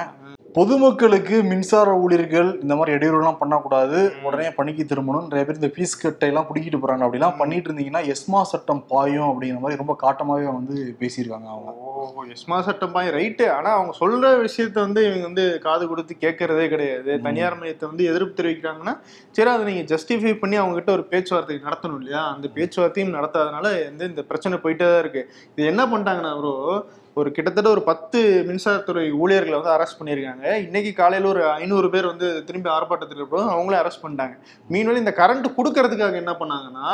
பொதுமக்களுக்கு 0.56 1.36
மின்சார 1.50 1.92
ஊழியர்கள் 2.02 2.50
இந்த 2.64 2.74
மாதிரி 2.78 2.94
இடையூறுலாம் 2.96 3.38
பண்ணக்கூடாது. 3.40 4.00
உடனே 4.26 4.48
பணிக்கு 4.58 4.84
திரும்பணும். 4.90 5.26
நிறைய 5.30 5.44
பேர் 5.46 5.58
இந்த 5.60 5.70
ஃபீஸ் 5.74 5.94
கட்டை 6.02 6.28
எல்லாம் 6.30 6.46
பிடிக்கிட்டு 6.48 6.78
போறாங்க. 6.82 7.06
அப்படிலாம் 7.06 7.38
பண்ணிட்டு 7.40 7.68
இருந்தீங்கன்னா 7.68 8.02
எஸ்மா 8.12 8.40
சட்டம் 8.50 8.82
பாயும் 8.92 9.28
அப்படிங்கிற 9.30 9.62
மாதிரி 9.64 9.80
ரொம்ப 9.82 9.96
காட்டமாவே 10.04 10.46
வந்து 10.58 10.76
பேசியிருக்காங்க 11.00 11.48
அவங்க. 11.54 11.74
ஓ 11.90 12.24
எஸ்மா 12.34 12.58
சட்டம் 12.68 12.94
பாய் 12.96 13.14
ரைட்டு 13.18 13.44
ஆனா 13.56 13.70
அவங்க 13.78 13.94
சொல்ற 14.02 14.32
விஷயத்த 14.46 14.78
வந்து 14.86 15.02
இவங்க 15.08 15.26
வந்து 15.30 15.46
காது 15.66 15.84
கொடுத்து 15.92 16.14
கேட்கறதே 16.24 16.66
கிடையாது. 16.74 17.12
தனியார் 17.28 17.60
மையத்தை 17.62 17.86
வந்து 17.92 18.08
எதிர்ப்பு 18.12 18.38
தெரிவிக்கிறாங்கன்னா 18.40 18.96
சரி 19.38 19.52
அதை 19.56 19.64
நீங்க 19.70 19.84
ஜஸ்டிஃபை 19.94 20.34
பண்ணி 20.42 20.58
அவங்க 20.62 20.76
கிட்ட 20.80 20.92
ஒரு 20.98 21.06
பேச்சுவார்த்தை 21.14 21.60
நடத்தணும் 21.68 22.00
இல்லையா? 22.02 22.24
அந்த 22.34 22.48
பேச்சுவார்த்தையும் 22.58 23.16
நடத்தாதனால 23.18 23.72
வந்து 23.90 24.12
இந்த 24.12 24.24
பிரச்சனை 24.32 24.58
போயிட்டே 24.66 24.86
தான் 24.92 25.02
இருக்கு. 25.06 25.24
இது 25.54 25.70
என்ன 25.72 25.84
பண்ணிட்டாங்கன்னா 25.92 26.34
ப்ரோ 26.42 26.54
ஒரு 27.20 27.28
கிட்டத்தட்ட 27.34 27.68
ஒரு 27.70 27.82
பத்து 27.88 28.18
மின்சாரத்துறை 28.48 29.04
ஊழியர்களை 29.22 29.56
வந்து 29.58 29.74
அரெஸ்ட் 29.74 29.98
பண்ணியிருக்காங்க. 29.98 30.46
இன்னைக்கு 30.66 30.90
காலையில் 31.00 31.28
ஒரு 31.32 31.42
ஐநூறு 31.60 31.88
பேர் 31.90 32.10
வந்து 32.12 32.28
திரும்பி 32.48 32.70
ஆர்ப்பாட்டத்தில் 32.76 33.20
இருப்பதும் 33.20 33.52
அவங்களே 33.54 33.80
அரெஸ்ட் 33.82 34.04
பண்ணிட்டாங்க. 34.04 34.34
மீன்வெளி 34.74 35.02
இந்த 35.04 35.14
கரண்ட் 35.20 35.46
கொடுக்கறதுக்காக 35.58 36.16
என்ன 36.22 36.34
பண்ணாங்கன்னா 36.40 36.88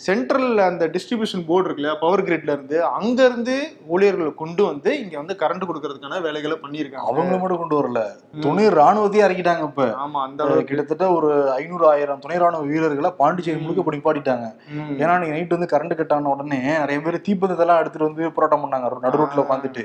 சென்ட்ரல் 0.00 0.60
அந்த 0.62 0.84
டிஸ்ட்ரிபியூஷன் 0.92 1.44
போர்டு 1.46 1.66
இருக்கு 1.66 1.80
இல்லையா 1.80 1.96
பவர் 2.00 2.22
கிரிட்ல 2.22 2.52
இருந்து 2.52 2.76
அங்க 2.92 3.18
இருந்து 3.24 3.54
ஊழியர்களை 3.88 4.30
கொண்டு 4.34 4.62
வந்து 4.68 4.90
இங்க 4.98 5.14
வந்து 5.18 5.34
கரண்ட் 5.38 5.66
கொடுக்கறதுக்கான 5.68 6.20
வேலைகளை 6.24 6.56
பண்ணியிருக்காங்க. 6.58 7.06
அவங்கள 7.10 7.36
மட்டும் 7.36 7.60
கொண்டு 7.62 7.78
வரல. 7.78 8.00
துணை 8.42 8.64
ராணுவத்தையே 8.78 9.24
இறக்கிட்டாங்க 9.24 9.64
இப்ப. 9.68 9.86
ஆமா 10.02 10.20
அந்த 10.26 10.40
கிட்டத்தட்ட 10.62 11.06
ஒரு 11.16 11.30
ஐநூறு 11.56 11.86
ஆயிரம் 11.88 12.22
துணை 12.24 12.38
ராணுவ 12.42 12.64
வீரர்களை 12.70 13.10
பாண்டிச்சேரி 13.18 13.60
முழுக்க 13.60 13.84
இப்ப 13.84 13.94
நிப்பாட்டிட்டாங்க 13.94 14.48
ம். 14.76 14.94
ஏன்னா 14.98 15.16
நீங்க 15.18 15.34
நைட் 15.36 15.56
வந்து 15.56 15.72
கரண்ட் 15.72 15.96
கட் 15.96 16.14
ஆன 16.14 16.32
உடனே 16.34 16.60
நிறைய 16.76 17.00
பேர் 17.00 17.24
தீப்பந்தத்தெல்லாம் 17.26 17.82
எடுத்துட்டு 17.82 18.08
வந்து 18.10 18.34
போராட்டம் 18.36 18.64
பண்ணாங்க. 18.64 18.88
நடு 19.04 19.20
ரோட்ல 19.20 19.44
உட்காந்துட்டு 19.44 19.84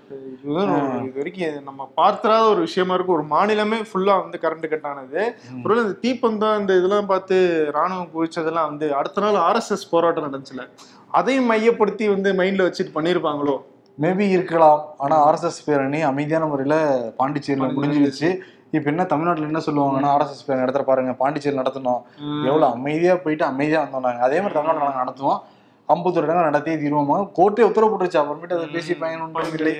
ஒரு- 0.47 1.03
இது 1.03 1.13
வரைக்கும் 1.15 1.63
நம்ம 1.63 1.91
பார்த்திராத 1.95 2.49
ஒரு 2.49 2.59
விஷயமா 2.59 2.93
இருக்கு. 2.93 3.13
ஒரு 3.13 3.23
மாநிலமே 3.23 3.83
ஃபுல்லா 3.93 4.21
வந்து 4.21 4.39
கரண்ட் 4.41 4.69
கட் 4.69 4.85
ஆனது 4.85 5.35
ஒருவேளை 5.63 5.89
இந்த 5.89 5.97
தீப்பந்தம் 6.01 6.59
இந்த 6.59 6.77
இதெல்லாம் 6.77 7.05
பார்த்து 7.05 7.69
ராணுவம் 7.73 8.09
குவிச்சதெல்லாம் 8.15 8.65
வந்து 8.65 8.93
அடுத்த 8.93 9.21
நாள் 9.21 9.33
ஆர்எஸ்எஸ் 9.33 9.89
போராட்டம் 9.89 10.33
நடந்துச்சுல. 10.33 10.67
அதையும் 11.11 11.45
மையப்படுத்தி 11.45 12.07
வந்து 12.07 12.33
மைண்ட்ல 12.33 12.73
வச்சுட்டு 12.73 12.89
பண்ணிருப்பாங்களோ? 12.95 13.57
மேபி 14.01 14.29
இருக்கலாம். 14.29 14.93
ஆனா 14.97 15.31
ஆர்எஸ்எஸ் 15.31 15.65
பேரணி 15.65 16.01
அமைதியான 16.01 16.45
முறையில 16.45 16.97
பாண்டிச்சேரியில 17.19 17.73
முடிஞ்சிருச்சு. 17.75 18.37
இப்ப 18.73 18.89
என்ன 18.89 19.03
தமிழ்நாட்டுல 19.03 19.45
என்ன 19.45 19.59
சொல்லுவாங்கன்னா 19.59 20.11
ஆர்எஸ்எஸ் 20.13 20.45
பேரணி 20.45 20.65
நடத்துற 20.65 20.81
பாருங்க 20.81 21.13
பாண்டிச்சேரி 21.13 21.57
நடத்தணும் 21.57 22.01
எவ்வளவு 22.45 22.73
அமைதியா 22.73 23.15
போயிட்டு 23.15 23.45
அமைதியா 23.45 23.83
வந்தோம் 23.83 23.99
நாங்க. 23.99 24.19
அதே 24.19 24.41
மாதிரி 24.41 24.53
தமிழ்நாடு 24.53 24.93
நாங்க 24.93 25.11
நடத்துவோம். 25.11 25.39
ஐம்பத்தொரு 25.85 26.27
இடங்கள் 26.27 26.49
நடத்தியே 26.49 26.81
தீர்வோமா. 26.81 27.17
கோர்ட்டே 27.37 27.61
உத்தரவு 27.61 27.97
போட்டுருச்சு. 27.97 28.21
அப்புறமேட்டு 28.21 28.53
அதை 28.53 28.67
பேசி 28.67 28.93
பயன் 28.93 29.31
இல்லை. 29.53 29.75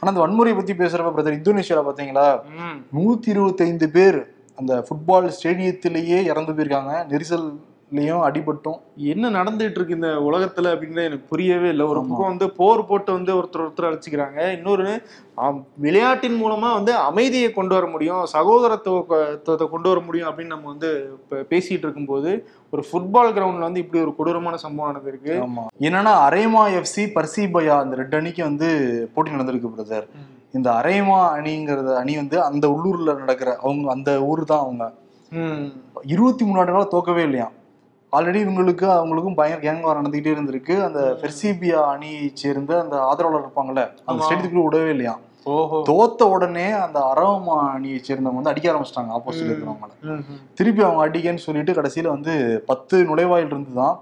ஆனா 0.00 0.18
அந்த 0.18 0.20
வன்முறையை 0.20 0.54
பத்தி 0.54 0.72
பேசுறப்ப 0.72 1.12
பிரதர் 1.16 1.38
இந்தோனேஷியால 1.38 1.82
பாத்தீங்களா? 1.90 2.40
ம். 2.56 2.98
நூத்தி 2.98 3.28
இருபத்தைந்து 3.28 3.88
பேர் 3.88 4.32
அந்த 4.56 4.86
ஃபுட்பால் 4.88 5.32
ஸ்டேடியத்திலேயே 5.42 6.22
இறந்து 6.22 6.52
போயிருக்காங்க. 6.52 7.06
நெரிசல்லையும் 7.92 8.24
அடிபட்டும். 8.26 8.78
என்ன 9.12 9.30
நடந்துட்டு 9.36 9.78
இருக்கு 9.78 9.96
இந்த 9.98 10.10
உலகத்துல 10.28 10.72
அப்படின்னு 10.72 11.02
எனக்கு 11.08 11.30
புரியவே 11.32 11.68
இல்லை. 11.72 11.84
ஒரு 11.92 12.00
பக்கம் 12.08 12.30
வந்து 12.32 12.46
போர் 12.58 12.80
போட்டு 12.88 13.10
வந்து 13.16 13.32
ஒருத்தர் 13.38 13.64
ஒருத்தர் 13.64 13.88
அடிச்சுக்கிறாங்க 13.90 14.38
இன்னொரு 14.56 14.86
விளையாட்டின் 15.84 16.38
மூலமா 16.42 16.68
வந்து 16.78 16.92
அமைதியை 17.08 17.48
கொண்டு 17.58 17.74
வர 17.76 17.86
முடியும் 17.94 18.22
சகோதரத்துவத்தை 18.34 19.66
கொண்டு 19.74 19.88
வர 19.90 20.00
முடியும் 20.06 20.28
அப்படின்னு 20.30 20.54
நம்ம 20.54 20.68
வந்து 20.74 20.90
இப்ப 21.18 21.42
பேசிட்டு 21.52 21.84
இருக்கும்போது 21.86 22.30
ஒரு 22.72 22.82
ஃபுட்பால் 22.88 23.34
கிரவுண்ட்ல 23.36 23.68
வந்து 23.68 23.82
இப்படி 23.84 24.02
ஒரு 24.06 24.14
கொடூரமான 24.18 24.56
சம்பவம் 24.64 24.90
நடந்திருக்கு. 24.92 25.34
என்னன்னா 25.88 26.14
அரேமா 26.28 26.64
எஃப்சி 26.80 27.04
பர்சிபயா 27.16 27.76
அந்த 27.84 27.96
ரெண்டு 28.02 28.18
அணிக்கு 28.20 28.42
வந்து 28.50 28.68
போட்டி 29.14 29.36
நடந்திருக்கு 29.36 29.74
பிரதர் 29.76 30.08
இந்த 30.56 30.68
அரேமா 30.80 31.20
அணிங்கிறது 31.36 31.92
அணி 32.02 32.12
வந்து 32.22 32.36
அந்த 32.48 32.66
உள்ளூர்ல 32.74 33.14
நடக்கிற 33.22 33.50
அவங்க 33.62 33.88
அந்த 33.96 34.10
ஊர் 34.30 34.42
தான் 34.52 34.64
அவங்க. 34.66 34.84
இருபத்தி 36.12 36.42
மூணு 36.46 36.60
ஆண்டுகளா 36.60 36.86
தோக்கவே 36.94 37.22
இல்லையாம். 37.28 37.54
ஆல்ரெடி 38.12 38.38
இவங்களுக்கு 38.44 38.86
அவங்களுக்கும் 38.92 39.34
பயங்கர 39.34 39.60
கேங் 39.64 39.80
வார் 39.80 39.98
நடந்துகிட்டே 39.98 40.30
இருந்திருக்கு. 40.34 40.74
அந்த 40.82 41.00
பெர்சிபியா 41.22 41.80
அணியை 41.92 42.30
சேர்ந்த 42.34 42.80
அந்த 42.80 42.96
ஆதரவாளர் 43.08 43.42
இருப்பாங்கல்ல 43.42 43.82
அந்த. 44.06 44.20
ஸ்டேடியத்துக்குள்ள 44.24 44.66
விடவே 44.68 44.90
இல்லையாம் 44.90 45.22
ஓஹோ. 45.46 45.76
தோத்த 45.88 46.22
உடனே 46.28 46.70
அந்த 46.84 46.98
அரவமா 47.10 47.56
அணியை 47.74 47.98
சேர்ந்தவங்க 47.98 48.38
வந்து 48.38 48.50
அடிக்க 48.50 48.72
ஆரம்பிச்சிட்டாங்க 48.72 49.12
ஆப்போசிட் 49.18 49.48
இருக்கிறவங்கள. 49.48 49.92
திருப்பி 50.54 50.82
அவங்க 50.82 51.02
அடிக்கன்னு 51.06 51.44
சொல்லிட்டு 51.46 51.72
கடைசியில 51.72 52.08
வந்து 52.08 52.32
பத்து 52.66 52.96
நுழைவாயில் 53.04 53.46
இருந்து 53.46 53.74
தான் 53.74 53.94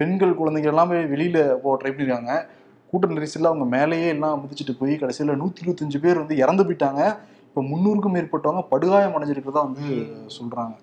பெண்கள் 0.00 0.34
குழந்தைகள் 0.34 0.72
எல்லாமே 0.72 0.98
வெளியில 1.12 1.38
போக 1.62 1.74
ட்ரை 1.80 1.90
பண்ணிருக்காங்க. 1.90 2.32
கூட்ட 2.92 3.06
நெரிசல்ல 3.08 3.50
அவங்க 3.52 3.64
மேலேயே 3.76 4.08
எல்லாம் 4.08 4.40
மிதிச்சிட்டு 4.42 4.74
போய் 4.78 5.00
கடைசியில 5.02 5.36
நூத்தி 5.36 5.62
இருபத்தஞ்சு 5.64 6.00
பேர் 6.00 6.18
வந்து 6.18 6.36
இறந்து 6.36 6.64
போயிட்டாங்க. 6.64 7.00
இப்ப 7.56 7.68
முன்னூறுக்கும் 7.68 8.14
மேற்பட்டவங்க 8.16 8.62
படுகாயம் 8.68 9.14
அடைஞ்சிருக்கிறதா 9.16 9.60
வந்து 9.68 9.84
சொல்றாங்க. 10.34 10.74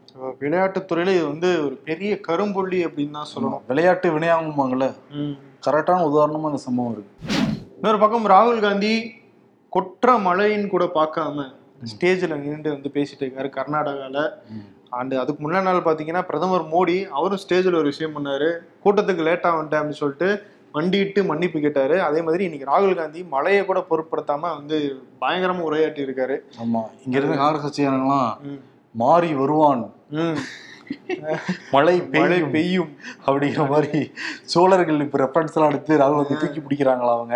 விளையாட்டுத்துறையில 0.41 1.11
இது 1.13 1.27
வந்து 1.27 1.63
ஒரு 1.65 1.75
பெரிய 1.75 2.19
கரும்புள்ளி 2.27 2.79
அப்படின்னு 2.87 3.11
தான் 3.11 3.29
சொல்லணும். 3.33 3.61
விளையாட்டு 3.67 4.19
வினையாகுமாங்கல்ல 4.19 4.87
ம். 5.11 5.35
கரெக்டான 5.67 6.07
உதாரணமா 6.07 6.45
இந்த 6.45 6.57
சம்பவம் 6.57 6.93
இருக்கு. 6.93 7.11
இன்னொரு 7.75 7.99
பக்கம் 7.99 8.25
ராகுல் 8.25 8.59
காந்தி 8.59 8.93
கொற்ற 9.69 10.17
மழையின் 10.17 10.69
கூட 10.69 10.85
பார்க்காம 10.95 11.45
ஸ்டேஜில் 11.83 12.35
நின்று 12.37 12.69
வந்து 12.71 12.89
பேசிட்டு 12.89 13.23
இருக்காரு 13.25 13.49
கர்நாடகால. 13.49 14.17
அண்ட் 14.89 15.13
அதுக்கு 15.13 15.49
முன்னாடி 15.49 15.63
நாள் 15.63 15.85
பார்த்தீங்கன்னா 15.85 16.21
பிரதமர் 16.21 16.67
மோடி 16.73 17.07
அவரும் 17.09 17.43
ஸ்டேஜில் 17.45 17.75
ஒரு 17.75 17.83
விஷயம் 17.83 18.15
பண்ணாரு. 18.17 18.49
கூட்டத்துக்கு 18.85 19.27
லேட்டாக 19.29 19.57
வந்துட்டேன் 19.57 19.81
அப்படின்னு 19.81 20.03
சொல்லிட்டு 20.03 20.29
மண்டிட்டு 20.73 21.25
மன்னிப்பு 21.25 21.59
கேட்டாரு. 21.59 22.01
அதே 22.01 22.21
மாதிரி 22.21 22.43
இன்னைக்கு 22.43 22.69
ராகுல் 22.71 22.95
காந்தி 22.95 23.23
மழையை 23.29 23.65
கூட 23.65 23.79
பொருட்படுத்தாம 23.89 24.51
வந்து 24.55 24.77
பயங்கரமா 25.21 25.65
உரையாட்டி 25.65 26.01
இருக்காரு. 26.05 26.35
ஆமா 26.63 26.81
இங்க 27.05 27.17
இருந்து 27.17 27.37
காங்கிரஸ் 27.37 27.65
கட்சியானலாம் 27.65 28.29
ம். 28.43 28.59
மாறி 28.95 29.33
வருவான். 29.33 29.83
ம். 30.17 30.37
மழை 31.71 31.93
மழை 32.13 32.27
பெய்யும் 32.29 32.51
பெய்யும். 32.51 32.89
அப்படிங்கிற 33.25 33.69
மாதிரி 33.69 33.99
சோழர்கள் 34.45 34.99
இப்ப 34.99 35.17
ரெஃபரன்ஸ் 35.17 35.55
எல்லாம் 35.55 35.71
எடுத்து 35.71 35.97
ராகுல் 35.97 36.19
காந்தி 36.21 36.41
தூக்கி 36.41 36.59
பிடிக்கிறாங்களா 36.59 37.13
அவங்க? 37.13 37.35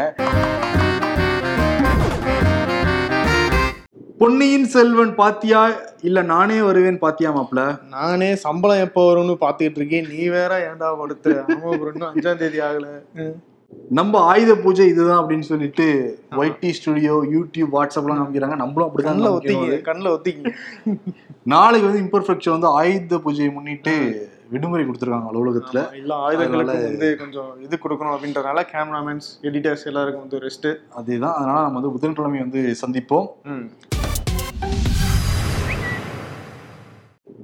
பொன்னியின் 4.27 4.65
செல்வன் 4.65 5.15
பாத்தியா? 5.15 5.71
இல்ல 6.01 6.21
நானே 6.21 6.61
வருவேன் 6.61 6.99
பாத்தியா 6.99 7.37
மாப்ள 7.37 7.87
நானே 7.89 8.35
சம்பளம் 8.35 8.83
எப்போ 8.83 9.13
வரும்னு 9.13 9.35
பார்த்துக்கிட்டு 9.41 9.75
இருக்கேன். 9.75 10.07
நீ 10.07 10.27
வேற 10.27 10.73
ஏன்டா 10.73 10.97
படுத்து? 10.97 11.33
ஆமா 11.33 11.43
bro, 11.61 11.91
இன்னும் 11.93 12.15
அஞ்சாம் 12.15 12.35
தேதி 12.35 12.59
ஆகல. 12.59 12.87
நம்ம 13.89 14.19
ஆயுத 14.19 14.55
பூஜை 14.55 14.87
இதுதான் 14.87 15.25
அப்படின்னு 15.25 15.39
சொல்லிட்டு 15.39 16.19
ஒய்டி 16.31 16.69
ஸ்டுடியோ 16.69 17.25
யூடியூப் 17.31 17.67
வாட்ஸ்அப்லாம் 17.73 18.19
காமிக்கிறாங்க. 18.19 18.55
நம்மளும் 18.55 18.91
அப்படிதான். 18.91 19.41
ஒத்திங்க 19.41 19.81
கண்ணில் 19.81 20.09
ஒத்திங்க. 20.09 20.51
நாளைக்கு 21.43 21.91
வந்து 21.91 22.19
இம்பர்ஃபெக்ட் 22.19 22.49
வந்து 22.49 22.67
ஆயுத 22.67 23.15
பூஜையை 23.15 23.53
முன்னிட்டு 23.53 24.27
விடுமுறை 24.49 24.85
கொடுத்துருக்காங்க 24.85 25.25
அலுவலகத்துல. 25.33 25.91
எல்லா 25.91 26.29
ஆயுதங்களுக்கும் 26.29 26.43
அதனால- 26.43 26.71
வந்து 26.71 27.17
கொஞ்சம் 27.17 27.55
இது 27.61 27.77
கொடுக்கணும் 27.83 28.17
அப்படின்றதுனால 28.17 28.63
கேமராமேன்ஸ் 28.73 29.39
எடிட்டர்ஸ் 29.41 29.85
எல்லாருக்கும் 29.85 30.27
வந்து 30.27 30.37
ரெஸ்ட் 30.37 30.75
அதேதான். 30.89 31.33
அதனால 31.33 31.61
நம்ம 31.61 31.69
வந்து 31.69 31.91
புதன்கிழமை 31.91 32.39
வந்து 32.39 32.75
சந்திப்போம். 32.87 33.27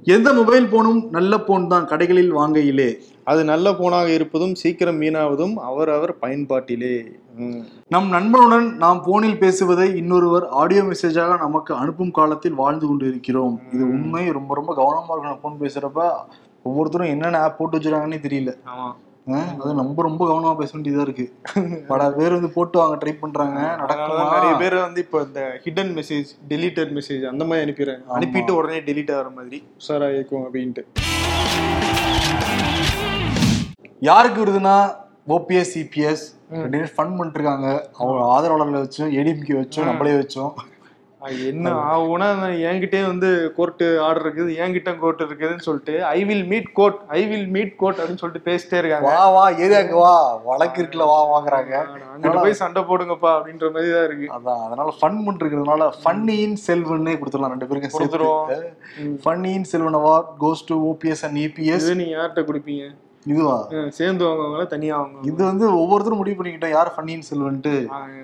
எந்த 0.04 0.32
மொபைல் 0.32 0.66
போனும் 0.66 1.10
நல்ல 1.10 1.40
போன் 1.40 1.68
தான் 1.68 1.88
கடைகளில் 1.88 2.36
வாங்கையிலே. 2.36 2.96
அது 3.24 3.44
நல்ல 3.44 3.74
போனாக 3.74 4.10
இருப்பதும் 4.10 4.54
சீக்கிரம் 4.54 5.00
வீணாவதும் 5.00 5.54
அவரவர் 5.54 6.14
பயன்பாட்டிலே. 6.20 7.04
ம். 7.36 7.62
நம் 7.88 8.08
நண்பனுடன் 8.08 8.76
நாம் 8.76 9.02
போனில் 9.04 9.38
பேசுவதை 9.38 9.96
இன்னொருவர் 9.96 10.48
ஆடியோ 10.48 10.82
மெசேஜாக 10.82 11.38
நமக்கு 11.38 11.74
அனுப்பும் 11.74 12.10
காலத்தில் 12.10 12.54
வாழ்ந்து 12.54 12.86
கொண்டு 12.86 13.08
இருக்கிறோம் 13.08 13.60
இது 13.72 13.84
உண்மை. 13.84 14.30
ரொம்ப 14.30 14.54
ரொம்ப 14.54 14.74
கவனமா 14.74 15.12
இருக்கணும். 15.12 15.40
போன் 15.40 15.60
பேசுறப்ப 15.60 16.12
ஒவ்வொருத்தரும் 16.62 17.08
என்னென்ன 17.08 17.40
ஆப் 17.40 17.58
போட்டு 17.58 17.78
வச்சிருக்காங்கன்னே 17.78 18.20
தெரியல. 18.20 18.52
அது 19.26 19.70
நம்ம 19.74 20.02
ரொம்ப 20.06 20.22
கவனமா 20.30 20.50
பேச 20.58 20.70
வேண்டியதா 20.76 21.04
இருக்கு. 21.06 21.26
பல 21.90 22.08
பேர் 22.16 22.34
வந்து 22.36 22.50
போட்டு 22.56 22.76
வாங்க 22.78 22.96
ட்ரை 23.02 23.12
பண்றாங்க 23.20 23.60
அதனாலதான் 23.82 24.34
நிறைய 24.34 24.54
பேர் 24.62 24.76
வந்து 24.80 25.00
இப்போ 25.04 25.18
இந்த 25.26 25.60
ஹிடன் 25.64 25.92
மெசேஜ் 25.98 26.28
டெலிட்டட் 26.48 26.92
மெசேஜ் 26.96 27.24
அந்த 27.30 27.44
மாதிரி 27.44 27.64
அனுப்பிடுறாங்க. 27.64 28.02
அனுப்பிட்டு 28.16 28.50
உடனே 28.50 28.80
டெலிட் 28.88 29.14
ஆகிற 29.14 29.30
மாதிரி. 29.38 29.58
உஷாரா 29.80 30.08
இருக்கும் 30.16 30.44
அப்படின்ட்டு. 30.46 30.84
யாருக்கு 34.10 34.44
வருதுன்னா 34.44 34.76
ஓபிஎஸ் 35.36 35.72
சிபிஎஸ் 35.74 36.24
ஃபன் 36.94 37.16
பண்ணிட்டு 37.18 37.38
இருக்காங்க. 37.40 37.68
அவங்க 37.98 38.22
ஆதரவாளர்களை 38.34 38.80
வச்சும் 38.84 39.12
ஏடிஎம்கே 39.20 39.56
வச்சும் 39.62 39.90
நம்மளே 39.90 40.14
வச்சோம். 40.20 40.52
என்ன? 41.50 41.72
ஆகும்னா 41.92 42.28
நான் 42.40 42.60
என்கிட்டே 42.68 43.00
வந்து 43.10 43.28
கோர்ட்டு 43.56 43.86
ஆர்டர் 44.06 44.24
இருக்குது. 44.24 44.54
என்கிட்ட 44.62 44.92
கோர்ட் 45.02 45.22
இருக்குதுன்னு 45.26 45.66
சொல்லிட்டு 45.66 45.94
I 46.16 46.20
will 46.28 46.46
meet 46.52 46.68
court 46.78 46.98
I 47.18 47.20
will 47.30 47.48
meet 47.56 47.74
court 47.82 47.98
அப்படின்னு 48.00 48.22
சொல்லிட்டு 48.22 48.46
பேசிட்டே 48.48 48.78
இருக்காங்க. 48.80 49.08
வா 49.10 49.22
வா 49.36 49.44
ஏரியாக்கு 49.66 49.96
வா. 50.04 50.14
வழக்கு 50.48 50.80
இருக்குல்ல 50.82 51.06
வா 51.12 51.20
வாங்குறாங்க. 51.34 51.74
அங்கிட்டு 52.12 52.44
போய் 52.46 52.60
சண்டை 52.62 52.82
போடுங்கப்பா 52.90 53.30
அப்படின்ற 53.36 53.70
மாதிரி 53.76 53.92
தான் 53.96 54.06
இருக்கு. 54.08 54.28
அதான் 54.38 54.64
அதனால 54.66 54.94
ஃபன் 54.98 55.20
பண்ணிருக்கிறதுனால 55.26 55.90
ஃபன்னியின் 56.02 56.58
செல்வன்னே 56.66 57.16
கொடுத்துடலாம். 57.20 57.54
ரெண்டு 57.54 57.68
பேருக்கும் 57.70 57.96
கொடுத்துருவோம். 57.96 58.50
ஃபன்னியின் 59.24 59.66
Selvan 59.72 59.98
award 60.02 60.30
goes 60.44 60.66
to 60.70 60.76
OPS 60.92 61.24
and 61.28 61.40
EPS 61.46 61.88
நீங்க 62.02 62.14
யார்கிட்ட 62.18 62.44
கொடுப்பீங்க? 62.50 62.84
இதுவா? 63.26 63.68
சேர்ந்து 63.88 64.26
வாங்குவாங்களா 64.26 64.66
தனியா 64.66 65.00
வாங்குவாங்க. 65.00 65.24
இது 65.24 65.44
வந்து 65.44 65.78
ஒவ்வொருத்தரும் 65.78 66.18
முடிவு 66.18 66.42
பண்ணிக்கிட்டோம் 66.42 66.68
யார் 66.68 66.94
ஃபன்னியின் 66.96 67.22
செல்வன்ட்டு? 67.30 67.72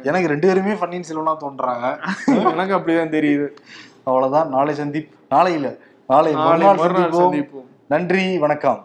எனக்கு 0.02 0.28
ரெண்டு 0.28 0.46
பேருமே 0.46 0.72
ஃபன்னியின் 0.72 1.08
செல்வனா 1.10 1.36
தோன்றாங்க. 1.40 1.86
எனக்கு 2.52 2.76
அப்படிதான் 2.76 3.14
தெரியுது. 3.16 3.46
அவ்வளவுதான். 4.04 4.48
நாளை 4.48 4.74
சந்திப் 4.74 5.08
நாளை 5.28 5.52
இல்ல 5.52 5.68
நாளை 6.08 6.32
நாளை 6.32 6.66
மறுநாள் 6.66 7.10
சந்திப்போம். 7.12 7.66
நன்றி 7.88 8.38
வணக்கம். 8.38 8.80